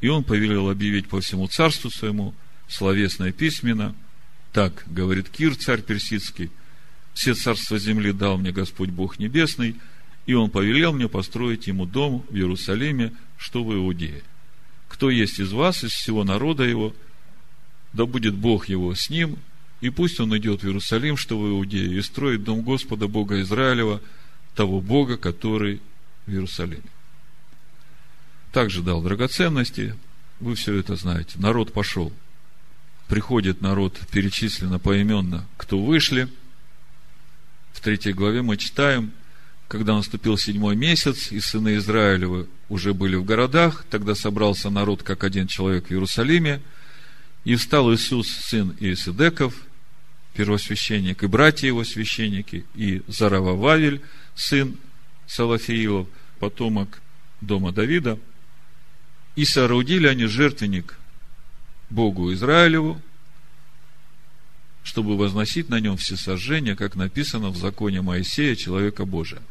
[0.00, 2.34] и он повелел объявить по всему царству своему
[2.68, 3.94] словесное письменно.
[4.52, 6.50] Так, говорит Кир, царь Персидский,
[7.14, 9.76] все царства земли дал мне Господь Бог Небесный–
[10.26, 14.22] и он повелел мне построить ему дом в Иерусалиме, что в Иудее.
[14.88, 16.94] Кто есть из вас, из всего народа его,
[17.92, 19.38] да будет Бог его с ним,
[19.80, 24.02] и пусть он идет в Иерусалим, что в Иудее, и строит дом Господа Бога Израилева,
[24.54, 25.80] того Бога, который
[26.26, 26.82] в Иерусалиме.
[28.52, 29.94] Также дал драгоценности,
[30.40, 31.38] вы все это знаете.
[31.38, 32.12] Народ пошел.
[33.06, 36.28] Приходит народ, перечислено поименно, кто вышли.
[37.72, 39.12] В третьей главе мы читаем–
[39.68, 45.24] когда наступил седьмой месяц, и сыны Израилевы уже были в городах, тогда собрался народ, как
[45.24, 46.62] один человек в Иерусалиме,
[47.44, 49.54] и встал Иисус, сын Иисидеков,
[50.34, 54.02] первосвященник, и братья его священники, и Заравававель,
[54.34, 54.76] сын
[55.26, 56.06] Салафиилов,
[56.38, 57.00] потомок
[57.40, 58.18] дома Давида,
[59.34, 60.96] и соорудили они жертвенник
[61.90, 63.00] Богу Израилеву,
[64.84, 69.42] чтобы возносить на нем все сожжения, как написано в законе Моисея, человека Божия.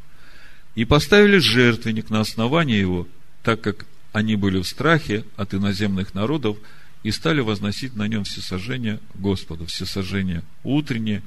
[0.76, 3.08] И поставили жертвенник на основании его,
[3.44, 6.58] так как они были в страхе от иноземных народов,
[7.04, 11.22] и стали возносить на нем все сожжения Господу, все сожжения утренние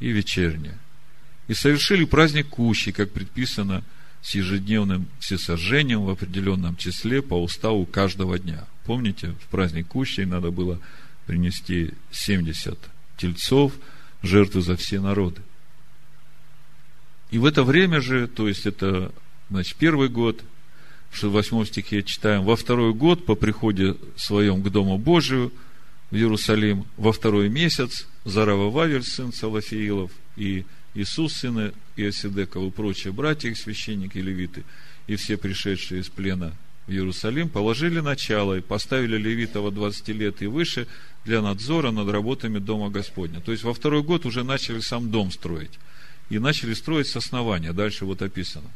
[0.00, 0.78] и вечерние.
[1.48, 3.84] И совершили праздник Кущи, как предписано,
[4.20, 8.64] с ежедневным всесожжением в определенном числе по уставу каждого дня.
[8.84, 10.80] Помните, в праздник Кущи надо было
[11.26, 12.76] принести 70
[13.16, 13.72] тельцов,
[14.22, 15.42] жертвы за все народы.
[17.30, 19.12] И в это время же, то есть это,
[19.50, 20.42] значит, первый год,
[21.10, 25.52] в 8 стихе читаем, во второй год по приходе своем к Дому Божию
[26.10, 33.12] в Иерусалим, во второй месяц, Зарава Вавель, сын Салафиилов, и Иисус, сын Иосидеков, и прочие
[33.12, 34.64] братья, их священники левиты,
[35.06, 36.52] и все пришедшие из плена
[36.86, 40.86] в Иерусалим, положили начало и поставили левитова 20 лет и выше
[41.24, 43.40] для надзора над работами Дома Господня.
[43.40, 45.72] То есть во второй год уже начали сам дом строить.
[46.28, 47.72] И начали строить с основания.
[47.72, 48.70] Дальше вот описано.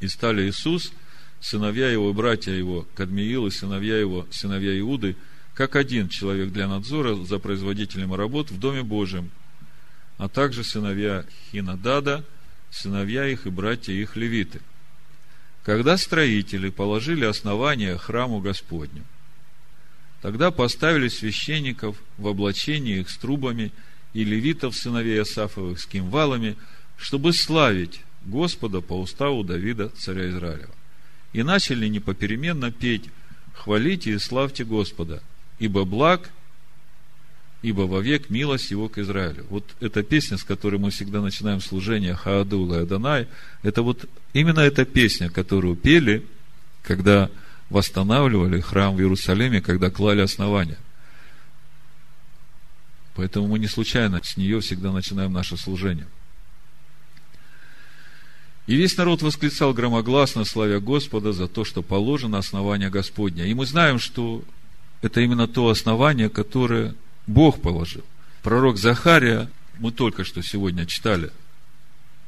[0.00, 0.92] И стали Иисус,
[1.40, 5.16] сыновья его и братья его, Кадмиил и сыновья его, сыновья Иуды,
[5.54, 9.30] как один человек для надзора за производителем работ в Доме Божьем,
[10.18, 12.24] а также сыновья Хинадада,
[12.70, 14.60] сыновья их и братья их левиты.
[15.62, 19.04] Когда строители положили основание храму Господню,
[20.22, 23.72] Тогда поставили священников в облачении их с трубами
[24.14, 26.56] и левитов, сыновей Асафовых, с кимвалами,
[26.96, 30.74] чтобы славить Господа по уставу Давида, царя Израилева.
[31.32, 33.04] И начали непопеременно петь
[33.54, 35.22] «Хвалите и славьте Господа,
[35.58, 36.30] ибо благ,
[37.62, 39.46] ибо вовек милость его к Израилю».
[39.48, 43.28] Вот эта песня, с которой мы всегда начинаем служение Хаадула и Адонай,
[43.62, 46.26] это вот именно эта песня, которую пели,
[46.82, 47.30] когда
[47.70, 50.78] восстанавливали храм в Иерусалиме, когда клали основания.
[53.14, 56.06] Поэтому мы не случайно с нее всегда начинаем наше служение.
[58.66, 63.44] И весь народ восклицал громогласно, славя Господа, за то, что положено основание Господня.
[63.46, 64.44] И мы знаем, что
[65.02, 66.94] это именно то основание, которое
[67.26, 68.04] Бог положил.
[68.42, 71.32] Пророк Захария, мы только что сегодня читали,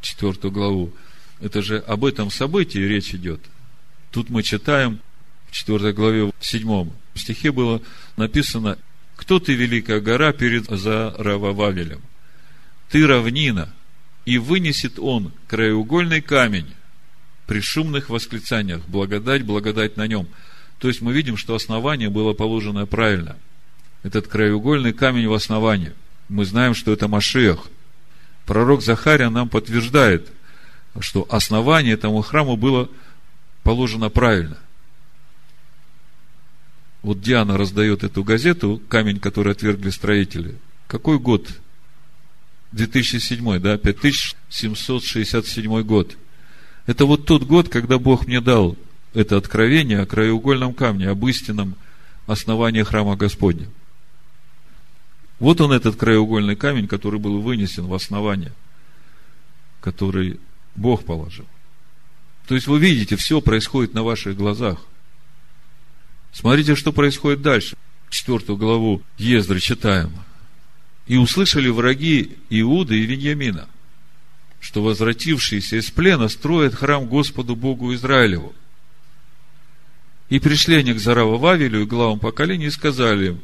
[0.00, 0.92] четвертую главу,
[1.40, 3.40] это же об этом событии речь идет.
[4.10, 5.00] Тут мы читаем,
[5.50, 7.80] 4 главе, в 7 стихе было
[8.16, 8.78] написано,
[9.24, 12.02] «Кто ты, великая гора, перед Заравававелем?
[12.90, 13.72] Ты равнина,
[14.26, 16.66] и вынесет он краеугольный камень
[17.46, 20.28] при шумных восклицаниях, благодать, благодать на нем».
[20.78, 23.38] То есть мы видим, что основание было положено правильно.
[24.02, 25.94] Этот краеугольный камень в основании.
[26.28, 27.60] Мы знаем, что это Машех.
[28.44, 30.30] Пророк Захария нам подтверждает,
[31.00, 32.90] что основание этому храму было
[33.62, 34.58] положено правильно.
[37.04, 40.56] Вот Диана раздает эту газету, камень, который отвергли строители.
[40.86, 41.50] Какой год?
[42.72, 46.16] 2007, да, 5767 год.
[46.86, 48.78] Это вот тот год, когда Бог мне дал
[49.12, 51.76] это откровение о краеугольном камне, об истинном
[52.26, 53.68] основании храма Господня.
[55.40, 58.52] Вот он, этот краеугольный камень, который был вынесен в основание,
[59.82, 60.40] который
[60.74, 61.44] Бог положил.
[62.48, 64.86] То есть вы видите, все происходит на ваших глазах.
[66.34, 67.76] Смотрите, что происходит дальше.
[68.10, 70.12] Четвертую главу Ездры читаем.
[71.06, 73.68] «И услышали враги Иуды и Веньямина,
[74.58, 78.52] что возвратившиеся из плена строят храм Господу Богу Израилеву.
[80.28, 83.40] И пришли они к Зарава Вавилю и главам поколений и сказали им,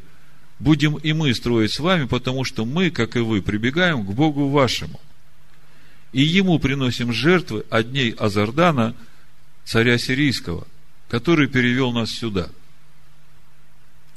[0.59, 4.49] будем и мы строить с вами, потому что мы, как и вы, прибегаем к Богу
[4.49, 4.99] вашему.
[6.13, 8.97] И ему приносим жертвы от дней Азардана,
[9.65, 10.67] царя сирийского,
[11.09, 12.49] который перевел нас сюда–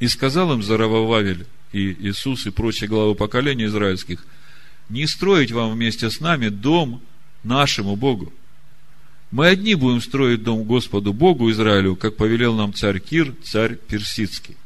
[0.04, 4.26] и сказал им Заравававель и Иисус и прочие главы поколения израильских,
[4.90, 7.02] не строить вам вместе с нами дом
[7.46, 8.34] нашему Богу.
[9.32, 14.58] Мы одни будем строить дом Господу Богу Израилю, как повелел нам царь Кир, царь Персидский.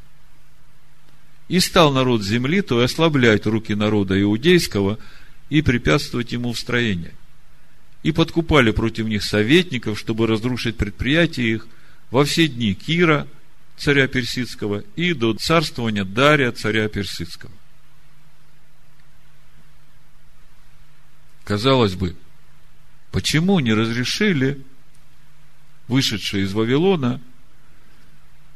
[1.50, 4.98] И стал народ земли, то и ослаблять руки народа иудейского
[5.52, 7.14] и препятствовать ему в строении.
[8.02, 11.68] И подкупали против них советников, чтобы разрушить предприятия их
[12.10, 13.28] во все дни Кира,
[13.78, 17.52] царя Персидского, и до царствования Дария, царя Персидского.
[21.46, 22.16] Казалось бы,
[23.12, 24.64] Почему не разрешили
[25.88, 27.22] вышедшие из Вавилона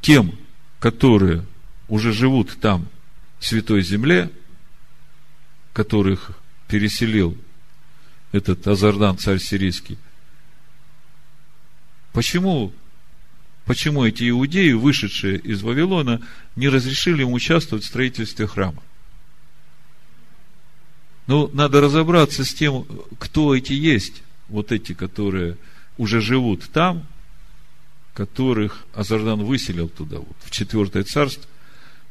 [0.02, 0.38] тем,
[0.80, 1.46] которые
[1.88, 2.88] уже живут там,
[3.40, 4.32] в Святой Земле,
[5.74, 6.32] которых
[6.68, 7.38] переселил
[8.32, 9.98] этот Азардан, царь сирийский,
[12.14, 12.74] почему,
[13.72, 16.20] почему эти иудеи, вышедшие из Вавилона,
[16.58, 18.84] не разрешили им участвовать в строительстве храма?
[21.26, 22.86] Ну, надо разобраться с тем,
[23.18, 25.56] кто эти есть, вот эти, которые
[25.98, 27.08] уже живут там,
[28.14, 31.50] которых Азардан выселил туда, вот, в 4 царство,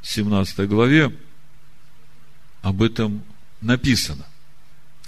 [0.01, 1.15] 17 главе,
[2.63, 3.23] об этом
[3.61, 4.25] написано.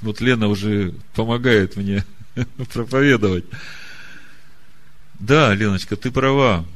[0.02, 2.04] Вот Лена уже помогает мне
[2.74, 3.46] проповедовать.
[5.22, 6.66] Да, Леночка, ты права.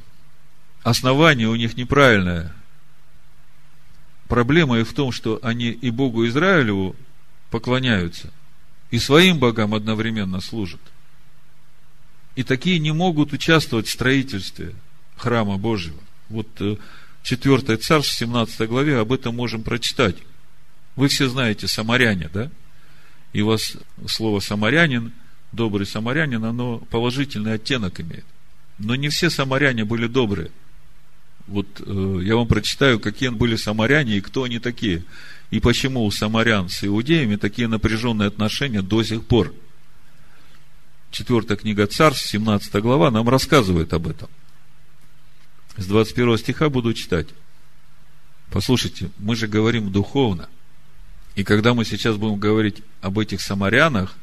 [0.85, 2.55] Основание у них неправильное.
[4.29, 6.95] Проблема и в том, что они и Богу Израилеву
[7.51, 8.33] поклоняются,
[8.93, 10.81] и своим богам одновременно служат.
[12.37, 14.77] И такие не могут участвовать в строительстве
[15.17, 15.99] храма Божьего.
[16.29, 16.47] Вот
[17.25, 20.19] 4 э, царство, 17 главе, об этом можем прочитать.
[20.95, 22.53] Вы все знаете самаряне, да?
[23.33, 23.77] И у вас
[24.07, 25.13] слово самарянин,
[25.51, 28.25] добрый самарянин, оно положительный оттенок имеет.
[28.79, 30.51] Но не все самаряне были добрые.
[31.47, 35.05] Вот э, я вам прочитаю, какие были самаряне и кто они такие.
[35.51, 39.55] И почему у самарян с иудеями такие напряженные отношения до сих пор.
[41.11, 44.29] Четвертая книга Царств, 17 глава, нам рассказывает об этом.
[45.77, 47.29] С 21 стиха буду читать.
[48.51, 50.49] Послушайте, мы же говорим духовно.
[51.37, 54.17] И когда мы сейчас будем говорить об этих самарянах,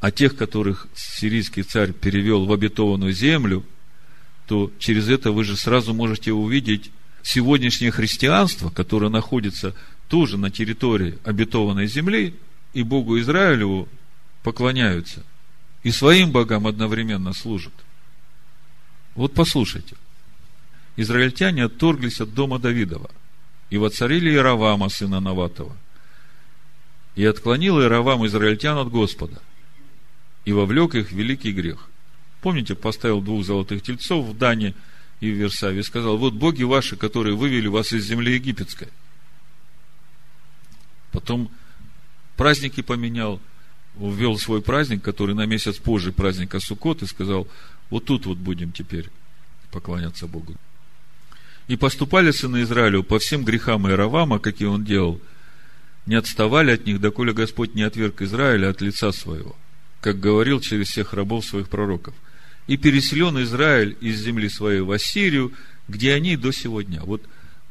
[0.00, 3.64] о тех, которых сирийский царь перевел в обетованную землю,
[4.46, 6.90] то через это вы же сразу можете увидеть
[7.22, 9.74] сегодняшнее христианство, которое находится
[10.08, 12.34] тоже на территории обетованной земли,
[12.72, 13.88] и Богу Израилеву
[14.42, 15.24] поклоняются,
[15.82, 17.74] и своим богам одновременно служат.
[19.14, 19.96] Вот послушайте.
[20.96, 23.10] Израильтяне отторглись от дома Давидова
[23.70, 25.76] и воцарили Иеравама, сына Наватова–
[27.18, 29.42] и отклонил Иеравам израильтян от Господа,
[30.48, 31.90] и вовлек их в великий грех.
[32.40, 34.74] Помните, поставил двух золотых тельцов в Дане
[35.20, 38.88] и в Версаве и сказал, вот боги ваши, которые вывели вас из земли египетской.
[41.12, 41.50] Потом
[42.38, 43.42] праздники поменял,
[43.94, 47.46] ввел свой праздник, который на месяц позже праздника Суккот, и сказал,
[47.90, 49.10] вот тут вот будем теперь
[49.70, 50.54] поклоняться Богу.
[51.66, 55.20] И поступали сыны Израилю по всем грехам Иеравама, какие он делал–
[56.08, 59.54] не отставали от них, доколе Господь не отверг Израиля от лица своего,
[60.00, 62.14] как говорил через всех рабов своих пророков.
[62.66, 65.52] И переселен Израиль из земли своей в Ассирию,
[65.88, 67.02] где они до сегодня.
[67.02, 67.22] Вот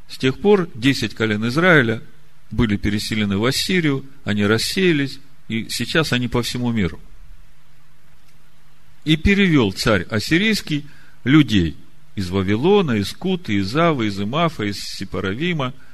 [0.08, 2.02] с тех пор десять колен Израиля
[2.50, 7.00] были переселены в Ассирию, они рассеялись, и сейчас они по всему миру.
[9.04, 10.86] И перевел царь ассирийский
[11.24, 11.76] людей
[12.16, 15.74] из Вавилона, из Куты, из Авы, из Имафа, из Сипаравима–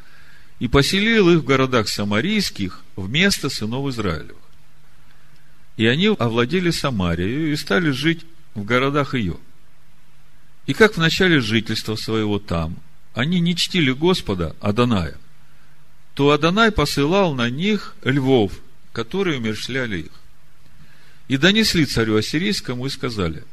[0.59, 4.44] и поселил их в городах самарийских вместо сынов Израилевых.
[5.77, 9.39] И они овладели Самарией и стали жить в городах ее.
[10.67, 12.77] И как в начале жительства своего там
[13.13, 15.17] они не чтили Господа Аданая,
[16.15, 18.53] то Адонай посылал на них львов,
[18.93, 20.13] которые умершляли их.
[21.29, 23.45] И донесли царю Ассирийскому и сказали,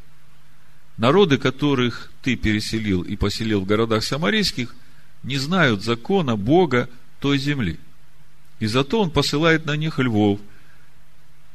[0.98, 4.76] народы, которых ты переселил и поселил в городах самарийских,
[5.24, 7.80] не знают закона Бога той земли.
[8.60, 10.40] И зато он посылает на них львов.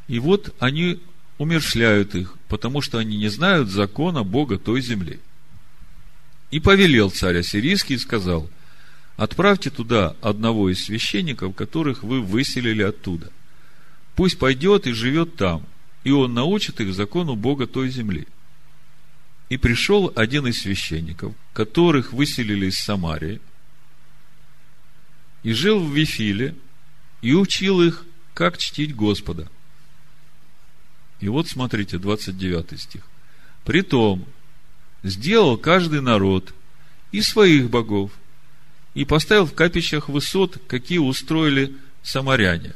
[0.08, 1.00] И вот они
[1.38, 5.20] умершляют их, потому что они не знают закона Бога той земли.
[6.50, 8.48] И повелел царь Ассирийский и сказал,
[9.16, 13.32] отправьте туда одного из священников, которых вы выселили оттуда.
[14.14, 15.66] Пусть пойдет и живет там,
[16.04, 18.26] и он научит их закону Бога той земли.
[19.48, 23.40] И пришел один из священников, которых выселили из Самарии,
[25.42, 26.56] и жил в Вифиле,
[27.22, 28.04] и учил их,
[28.34, 29.48] как чтить Господа.
[31.20, 33.02] И вот смотрите, 29 стих.
[33.64, 34.26] Притом,
[35.02, 36.52] сделал каждый народ
[37.12, 38.10] и своих богов,
[38.94, 42.74] и поставил в капищах высот, какие устроили самаряне.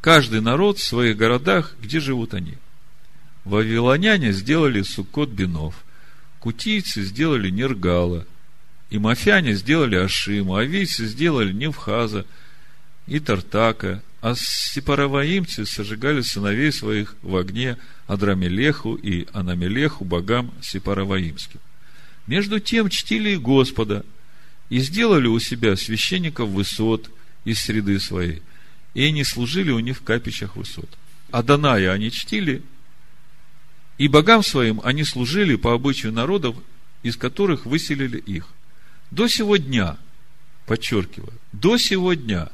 [0.00, 2.54] Каждый народ в своих городах, где живут они.
[3.44, 5.84] Вавилоняне сделали суккот бинов,
[6.38, 8.26] кутийцы сделали нергала,
[8.90, 12.26] и мафяне сделали Ашиму, а вийцы сделали Невхаза
[13.06, 21.60] и Тартака, а сепараваимцы сожигали сыновей своих в огне Адрамелеху и Анамелеху, богам сепараваимским.
[22.26, 24.02] Между тем чтили и Господа,
[24.70, 27.10] и сделали у себя священников высот
[27.44, 28.40] из среды своей,
[28.94, 30.88] и они служили у них в капищах высот.
[31.30, 32.62] Аданая они чтили,
[33.98, 36.56] И богам своим они служили по обычаю народов,
[37.02, 38.48] из которых выселили их.
[39.10, 39.98] До сего дня,
[40.64, 42.48] подчеркиваю, до сего дня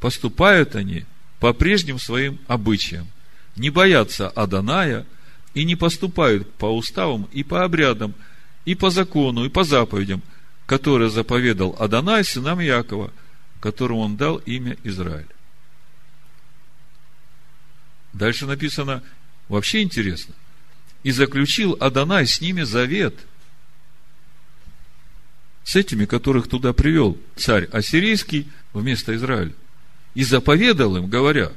[0.00, 1.04] поступают они
[1.38, 3.06] по прежним своим обычаям,
[3.56, 5.06] не боятся Аданая
[5.54, 8.14] и не поступают по уставам и по обрядам,
[8.64, 10.22] и по закону, и по заповедям,
[10.66, 13.12] которые заповедал Адонай сынам Якова,
[13.60, 15.26] которому он дал имя Израиль.
[18.12, 19.02] Дальше написано,
[19.48, 20.34] вообще интересно,
[21.02, 23.14] и заключил Адонай с ними завет,
[25.64, 29.52] с этими, которых туда привел царь ассирийский вместо Израиля,
[30.14, 31.52] и заповедал им, говоря,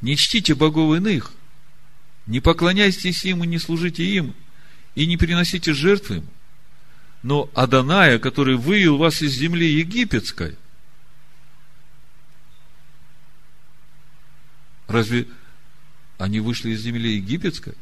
[0.00, 1.32] не чтите богов иных,
[2.26, 4.34] не поклоняйтесь им и не служите им,
[4.94, 6.28] и не приносите жертвы им.
[7.22, 10.56] Но Аданая, который вывел вас из земли египетской,
[14.86, 15.26] разве
[16.18, 17.74] они вышли из земли египетской?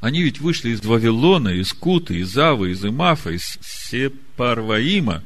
[0.00, 5.22] Они ведь вышли из Вавилона, из Куты, из Авы, из Имафа, из Сепарваима.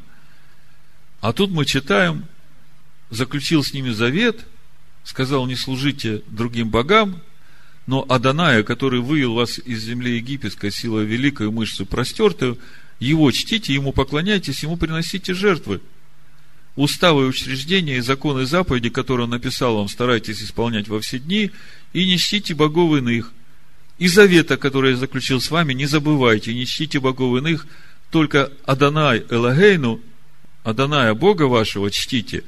[1.21, 2.27] А тут мы читаем,
[3.11, 4.47] заключил с ними завет,
[5.05, 7.21] сказал, не служите другим богам,
[7.87, 12.59] но Аданая, который вывел вас из земли египетской силой великой мышцы простертую,
[12.99, 15.81] его чтите, ему поклоняйтесь, ему приносите жертвы.
[16.77, 21.19] Уставы и учреждения и законы и заповеди, которые он написал вам, старайтесь исполнять во все
[21.19, 21.51] дни,
[21.93, 23.33] и не чтите богов иных.
[23.99, 27.67] И завета, который я заключил с вами, не забывайте, не чтите богов иных,
[28.11, 30.01] только Аданай Элагейну,
[30.65, 32.43] Аданая Бога вашего чтите,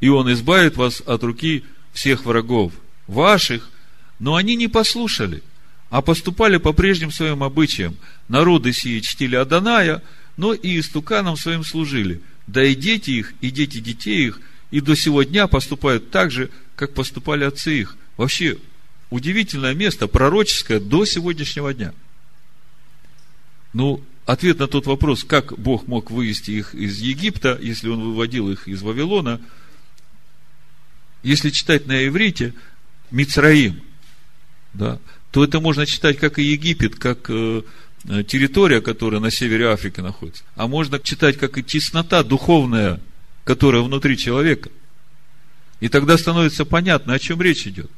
[0.00, 2.72] и он избавит вас от руки всех врагов
[3.06, 3.70] ваших,
[4.18, 5.42] но они не послушали,
[5.90, 7.96] а поступали по прежним своим обычаям.
[8.28, 10.02] Народы сии чтили Аданая,
[10.36, 12.20] но и истуканам своим служили.
[12.46, 14.40] Да и дети их, и дети детей их,
[14.70, 17.96] и до сего дня поступают так же, как поступали отцы их.
[18.16, 18.58] Вообще,
[19.10, 21.92] удивительное место, пророческое до сегодняшнего дня.
[23.72, 28.50] Ну, ответ на тот вопрос, как Бог мог вывести их из Египта, если Он выводил
[28.50, 29.40] их из Вавилона,
[31.28, 32.54] если читать на иврите,
[33.10, 33.82] Мицраим,
[34.72, 34.98] да,
[35.30, 37.62] то это можно читать как и Египет, как э,
[38.26, 40.42] территория, которая на севере Африки находится.
[40.56, 43.00] А можно читать как и теснота духовная,
[43.44, 44.70] которая внутри человека.
[45.80, 47.90] И тогда становится понятно, о чем речь идет.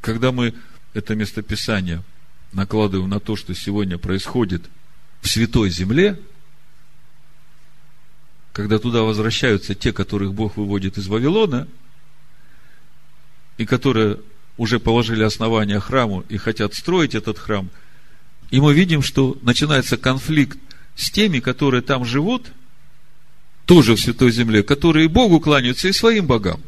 [0.00, 0.54] Когда мы
[0.94, 2.04] это местописание
[2.52, 4.62] накладываем на то, что сегодня происходит
[5.20, 6.20] в Святой Земле,
[8.60, 11.66] когда туда возвращаются те, которых Бог выводит из Вавилона,
[13.56, 14.20] и которые
[14.58, 17.70] уже положили основания храму и хотят строить этот храм,
[18.50, 20.58] и мы видим, что начинается конфликт
[20.94, 22.52] с теми, которые там живут,
[23.64, 26.60] тоже в Святой Земле, которые Богу кланяются и своим богам.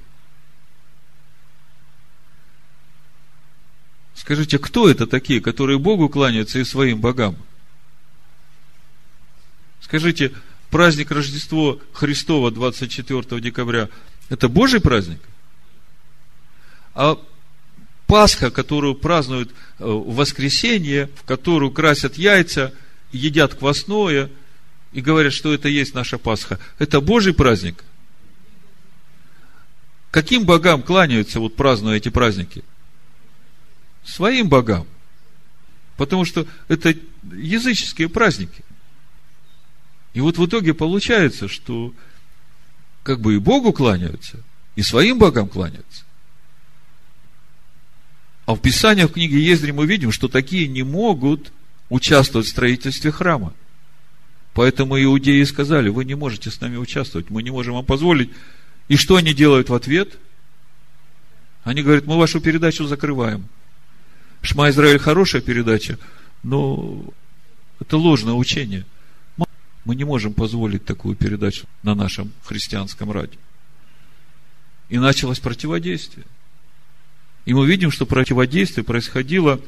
[4.15, 7.37] Скажите, кто это такие, которые Богу кланяются и своим богам?
[9.83, 10.33] Скажите,
[10.73, 13.91] праздник Рождества Христова 24 декабря–
[14.31, 15.21] это Божий праздник?
[16.95, 17.19] А
[18.07, 22.75] Пасха, которую празднуют э, в воскресенье, в которую красят яйца,
[23.13, 24.31] едят квасное
[24.93, 26.59] и говорят, что это есть наша Пасха.
[26.79, 27.85] Это Божий праздник.
[30.11, 32.65] Каким богам кланяются, вот празднуя эти праздники?
[34.05, 34.87] Своим богам.
[35.99, 36.95] Потому что это
[37.31, 38.65] языческие праздники.
[40.15, 41.93] И вот в итоге получается, что
[43.03, 44.39] как бы и Богу кланяются,
[44.77, 46.05] и своим богам кланяются.
[48.47, 51.53] А в Писании, в книге Ездри мы видим, что такие не могут
[51.89, 53.55] участвовать в строительстве храма.
[54.55, 58.31] Поэтому иудеи сказали, вы не можете с нами участвовать, мы не можем вам позволить.
[58.89, 60.19] И что они делают в ответ?
[61.65, 63.47] Они говорят, мы вашу передачу закрываем.
[64.43, 65.99] Шма Израиль хорошая передача,
[66.43, 67.05] но
[67.81, 68.85] это ложное учение.
[69.85, 73.39] Мы не можем позволить такую передачу на нашем христианском радио.
[74.89, 76.27] И началось противодействие.
[77.45, 79.61] И мы видим, что противодействие происходило,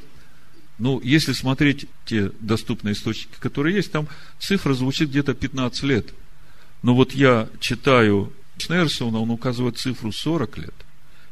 [0.79, 4.07] ну, если смотреть те доступные источники, которые есть, там
[4.39, 6.15] цифра звучит где-то 15 лет.
[6.83, 10.75] Но вот я читаю Шнерсона, он указывает цифру 40 лет.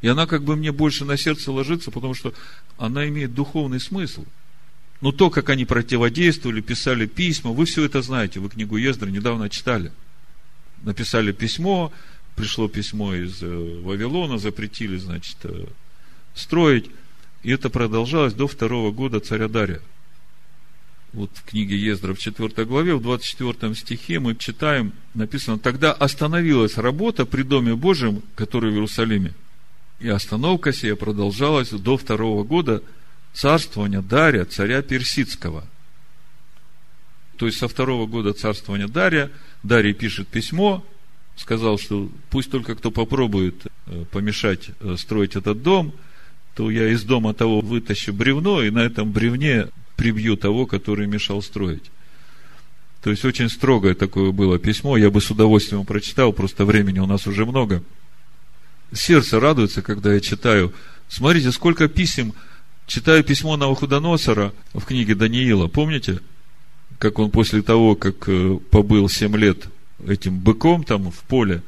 [0.01, 2.35] И она как бы мне больше на сердце ложится, потому что
[2.77, 4.25] она имеет духовный смысл.
[5.03, 9.51] Но то, как они противодействовали, писали письма, вы все это знаете, вы книгу Ездра недавно
[9.51, 9.91] читали.
[10.85, 11.93] Написали письмо,
[12.37, 15.67] пришло письмо из э, Вавилона, запретили, значит, э,
[16.37, 16.89] строить.
[17.43, 19.83] И это продолжалось до второго года царя Дария.
[21.13, 26.79] Вот в книге Ездра в 4 главе, в 24 стихе мы читаем, написано, тогда остановилась
[26.79, 29.35] работа при Доме Божьем, который в Иерусалиме,
[29.99, 32.85] И остановка сия продолжалась до второго года
[33.33, 35.65] царствования Дария, царя Персидского.
[37.37, 39.31] То есть со второго года царствования Дария,
[39.63, 40.85] Дарий пишет письмо,
[41.37, 45.93] сказал, что пусть только кто попробует э, помешать э, строить этот дом,
[46.55, 51.43] то я из дома того вытащу бревно, и на этом бревне прибью того, который мешал
[51.43, 51.91] строить.
[53.03, 57.07] То есть очень строгое такое было письмо, я бы с удовольствием прочитал, просто времени у
[57.07, 57.83] нас уже много.
[58.93, 60.73] Сердце радуется, когда я читаю.
[61.09, 62.35] Смотрите, сколько писем.
[62.93, 65.67] Читаю письмо Навуходоносора в книге Даниила.
[65.67, 66.21] Помните,
[66.99, 69.67] как он после того, как э, побыл семь лет
[70.07, 71.63] этим быком там в поле,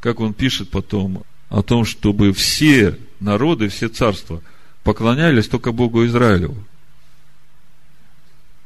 [0.00, 4.42] как он пишет потом о том, чтобы все народы, все царства
[4.82, 6.62] поклонялись только Богу Израилеву.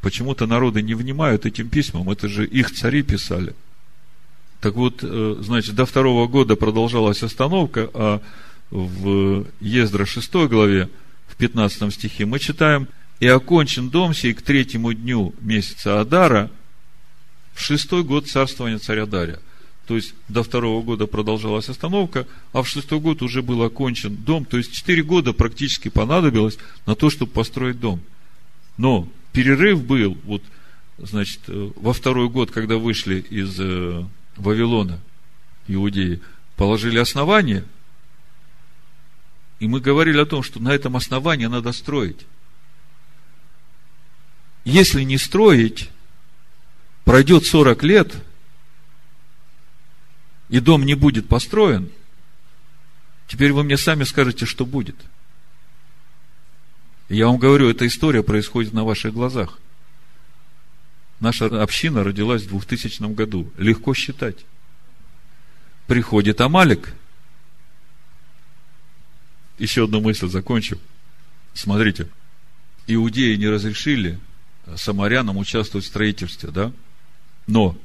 [0.01, 3.55] Почему-то народы не внимают этим письмам, это же их цари писали.
[4.61, 8.21] Так вот, э, значит, до второго года продолжалась остановка, а
[8.73, 10.89] в Ездра 6 главе,
[11.27, 12.89] в 15 стихе мы читаем,
[13.21, 16.51] «И окончен дом сей к третьему дню месяца Адара,
[17.55, 19.41] в шестой год царствования царя Дария».
[19.87, 24.47] То есть, до второго года продолжалась остановка, а в шестой год уже был окончен дом.
[24.47, 28.01] То есть, четыре года практически понадобилось на то, чтобы построить дом.
[28.79, 30.43] Но перерыв был, вот,
[30.97, 34.05] значит, э, во второй год, когда вышли из э,
[34.37, 35.01] Вавилона,
[35.69, 36.21] иудеи,
[36.57, 37.65] положили основание,
[39.65, 42.27] и мы говорили о том, что на этом основании надо строить.
[44.65, 45.91] Если не строить,
[47.05, 48.15] пройдет 40 лет,
[50.49, 51.91] и дом не будет построен,
[53.27, 54.97] теперь вы мне сами скажете, что будет–
[57.09, 59.59] я вам говорю, эта история происходит на ваших глазах.
[61.21, 63.51] Наша община родилась в 2000 году.
[63.59, 64.45] Легко считать.
[65.87, 66.95] Приходит Амалик.
[69.59, 70.79] Еще одну мысль закончу.
[71.53, 72.09] Смотрите.
[72.87, 74.19] Иудеи не разрешили
[74.77, 76.73] самарянам участвовать в строительстве, да?
[77.47, 77.79] Но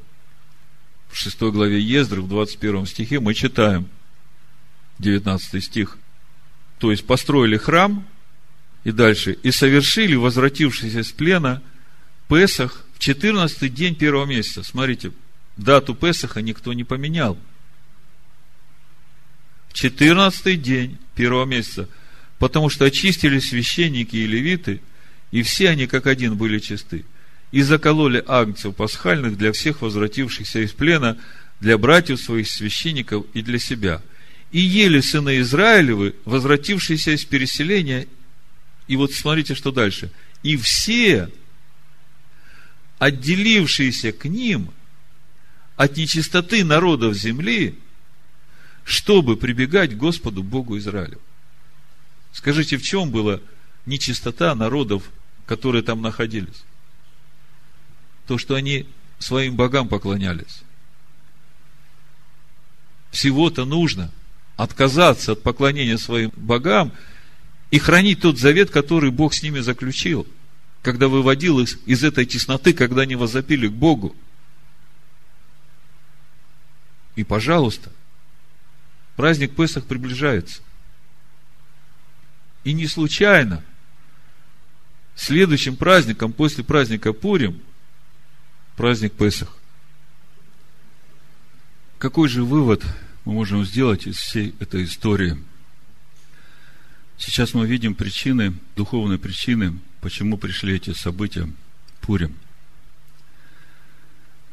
[1.09, 3.87] в 6 главе Ездры, в 21 стихе мы читаем,
[4.99, 5.97] 19 стих,
[6.77, 8.05] то есть построили храм,
[8.83, 9.33] и дальше.
[9.43, 11.61] И совершили, возвратившись из плена,
[12.27, 14.63] Песах в 14 день первого месяца.
[14.63, 15.11] Смотрите,
[15.57, 17.37] дату Песаха никто не поменял.
[19.69, 21.89] В 14 день первого месяца.
[22.37, 24.79] Потому что очистили священники и левиты,
[25.31, 27.03] и все они как один были чисты.
[27.51, 31.17] И закололи агнцев пасхальных для всех возвратившихся из плена,
[31.59, 34.01] для братьев своих священников и для себя.
[34.53, 38.07] И ели сыны Израилевы, возвратившиеся из переселения,
[38.87, 40.09] и вот смотрите, что дальше.
[40.41, 41.29] И все,
[42.97, 44.71] отделившиеся к ним
[45.75, 47.77] от нечистоты народов земли,
[48.89, 51.19] чтобы прибегать к Господу Богу Израилю.
[52.31, 53.39] Скажите, в чем была
[53.85, 55.03] нечистота народов,
[55.45, 56.63] которые там находились?
[58.27, 58.85] То, что они
[59.17, 60.61] своим богам поклонялись.
[63.11, 64.11] Всего-то нужно
[64.57, 66.91] отказаться от поклонения своим богам–
[67.71, 70.27] и хранить тот завет, который Бог с ними заключил,
[70.81, 74.15] когда выводил их из этой тесноты, когда они возопили к Богу.
[77.15, 77.91] И, пожалуйста,
[79.19, 80.61] праздник Песах приближается.
[82.63, 83.61] И не случайно
[85.13, 87.61] следующим праздником после праздника Пурим
[88.77, 89.57] праздник Песах.
[91.97, 92.81] Какой же вывод
[93.25, 95.37] мы можем сделать из всей этой истории–
[97.17, 101.49] Сейчас мы видим причины, духовные причины, почему пришли эти события
[101.99, 102.33] Пурим.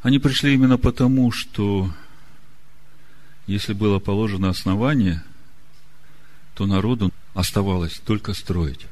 [0.01, 1.89] Они пришли именно потому, что
[3.47, 5.23] если было положено основание,
[6.53, 8.85] то народу оставалось только строить.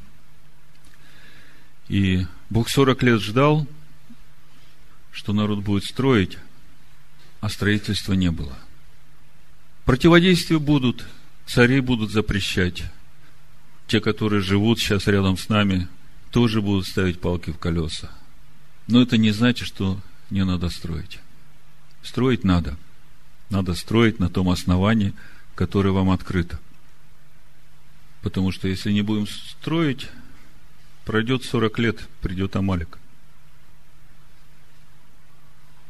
[1.89, 3.67] И Бог 40 лет ждал,
[5.11, 6.37] что народ будет строить,
[7.41, 8.57] а строительства не было.
[9.83, 11.05] Противодействия будут,
[11.45, 12.83] цари будут запрещать,
[13.87, 15.87] те, которые живут сейчас рядом с нами,
[16.31, 18.09] тоже будут ставить палки в колеса.
[18.87, 19.99] Но это не значит, что
[20.29, 21.19] не надо строить.
[22.03, 22.77] Строить надо.
[23.49, 25.13] Надо строить на том основании,
[25.53, 26.59] которое вам открыто.
[28.21, 30.07] Потому что если не будем строить,
[31.05, 32.97] пройдет 40 лет, придет Амалик.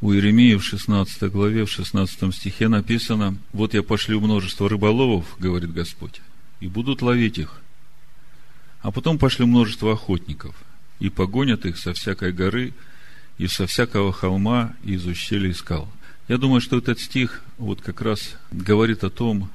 [0.01, 5.73] У Иеремии в 16 главе, в 16 стихе написано, «Вот я пошлю множество рыболовов, говорит
[5.73, 6.21] Господь,
[6.59, 7.61] и будут ловить их,
[8.81, 10.55] а потом пошли множество охотников,
[10.99, 12.73] и погонят их со всякой горы,
[13.37, 15.91] и со всякого холма, и из ущелий скал.
[16.27, 19.49] Я думаю, что этот стих вот как раз говорит о том,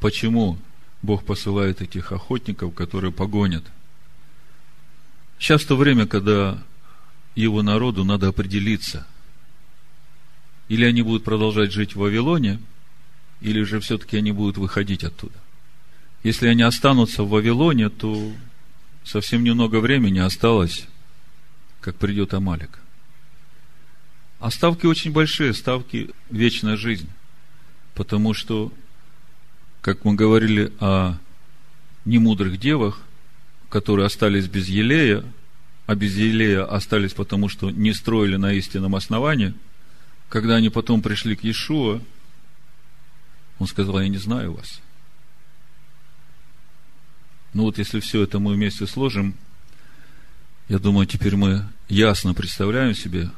[0.00, 0.58] почему
[1.02, 3.64] Бог посылает этих охотников, которые погонят.
[5.38, 6.62] Сейчас то время, когда
[7.34, 9.06] его народу надо определиться.
[10.68, 12.60] Или они будут продолжать жить в Вавилоне,
[13.42, 15.38] или же все-таки они будут выходить оттуда.
[16.22, 18.32] Если они останутся в Вавилоне, то
[19.04, 20.86] совсем немного времени осталось,
[21.82, 22.78] как придет Амалик.
[24.44, 27.08] А ставки очень большие, ставки вечная жизнь.
[27.94, 28.70] Потому что,
[29.80, 31.14] как мы говорили о
[32.04, 33.00] немудрых девах,
[33.70, 35.24] которые остались без елея,
[35.86, 39.54] а без елея остались потому, что не строили на истинном основании,
[40.28, 42.02] когда они потом пришли к Иешуа,
[43.58, 44.82] он сказал, я не знаю вас.
[47.54, 49.36] Ну вот, если все это мы вместе сложим,
[50.68, 53.30] я думаю, теперь мы ясно представляем себе,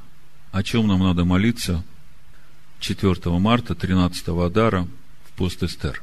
[0.52, 1.84] о чем нам надо молиться
[2.80, 4.88] 4 марта, 13 Адара
[5.24, 6.02] в пост Эстер.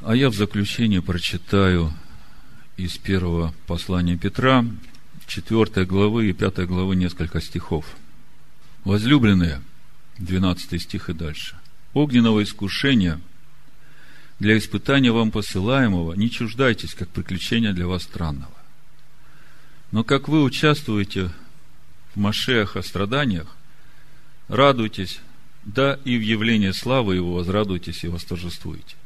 [0.00, 1.92] А я в заключение прочитаю
[2.76, 4.64] из первого послания Петра,
[5.26, 7.86] 4 главы и 5 главы несколько стихов.
[8.84, 9.62] Возлюбленные,
[10.18, 11.56] 12 стих и дальше.
[11.94, 13.20] Огненного искушения–
[14.42, 18.50] для испытания вам посылаемого, не чуждайтесь, как приключения для вас странного.
[19.92, 21.30] Но как вы участвуете
[22.14, 23.56] о страданиях,
[24.48, 25.20] радуйтесь,
[25.64, 28.96] да и в явлении славы Его возрадуйтесь и восторжествуйте.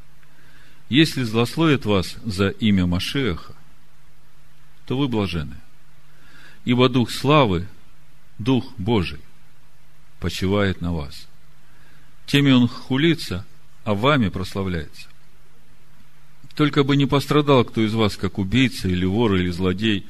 [0.89, 3.55] Если злословят вас за имя Машеха,
[4.87, 5.57] то вы блажены.
[6.65, 7.67] Ибо Дух славы,
[8.39, 9.21] Дух Божий,
[10.21, 11.27] почивает на вас.
[12.27, 13.45] Теми он хулится,
[13.85, 15.09] а вами прославляется.
[16.55, 20.07] Только бы не пострадал кто из вас, как убийца, или вор, или злодей,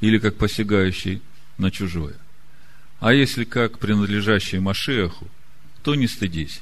[0.00, 1.20] или как посягающий
[1.58, 2.16] на чужое.
[3.00, 5.26] А если как принадлежащий Машеху,
[5.82, 6.60] то не стыдись,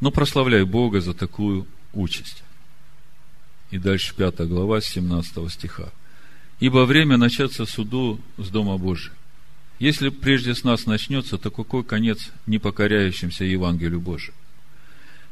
[0.00, 2.42] но прославляй Бога за такую участь.
[3.70, 5.90] И дальше пятая глава, 17 стиха.
[6.60, 9.12] Ибо время начаться суду с Дома Божия.
[9.78, 14.34] Если прежде с нас начнется, то какой конец непокоряющимся Евангелию Божию?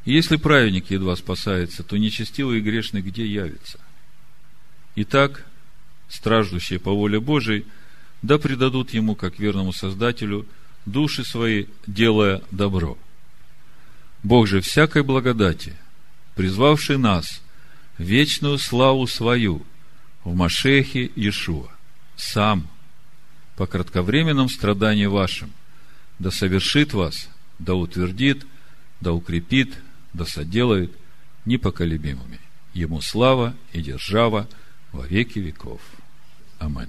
[0.07, 3.79] если праведник едва спасается, то нечестивый и грешный где явится?
[4.97, 5.47] Итак,
[6.11, 7.65] страждущие по воле Божией,
[8.25, 10.47] да предадут ему, как верному Создателю,
[10.87, 12.97] души свои, делая добро.
[14.23, 15.77] Бог же всякой благодати,
[16.35, 17.43] призвавший нас
[17.99, 19.63] в вечную славу свою
[20.25, 21.69] в Машехе Иешуа,
[22.17, 22.67] сам,
[23.57, 25.53] по кратковременном страдании вашим,
[26.19, 28.47] да совершит вас, да утвердит,
[29.03, 29.75] да укрепит,
[30.15, 30.91] да соделает
[31.45, 32.41] непоколебимыми.
[32.73, 34.49] Ему слава и держава
[34.93, 35.83] во веки веков.
[36.59, 36.89] Амин.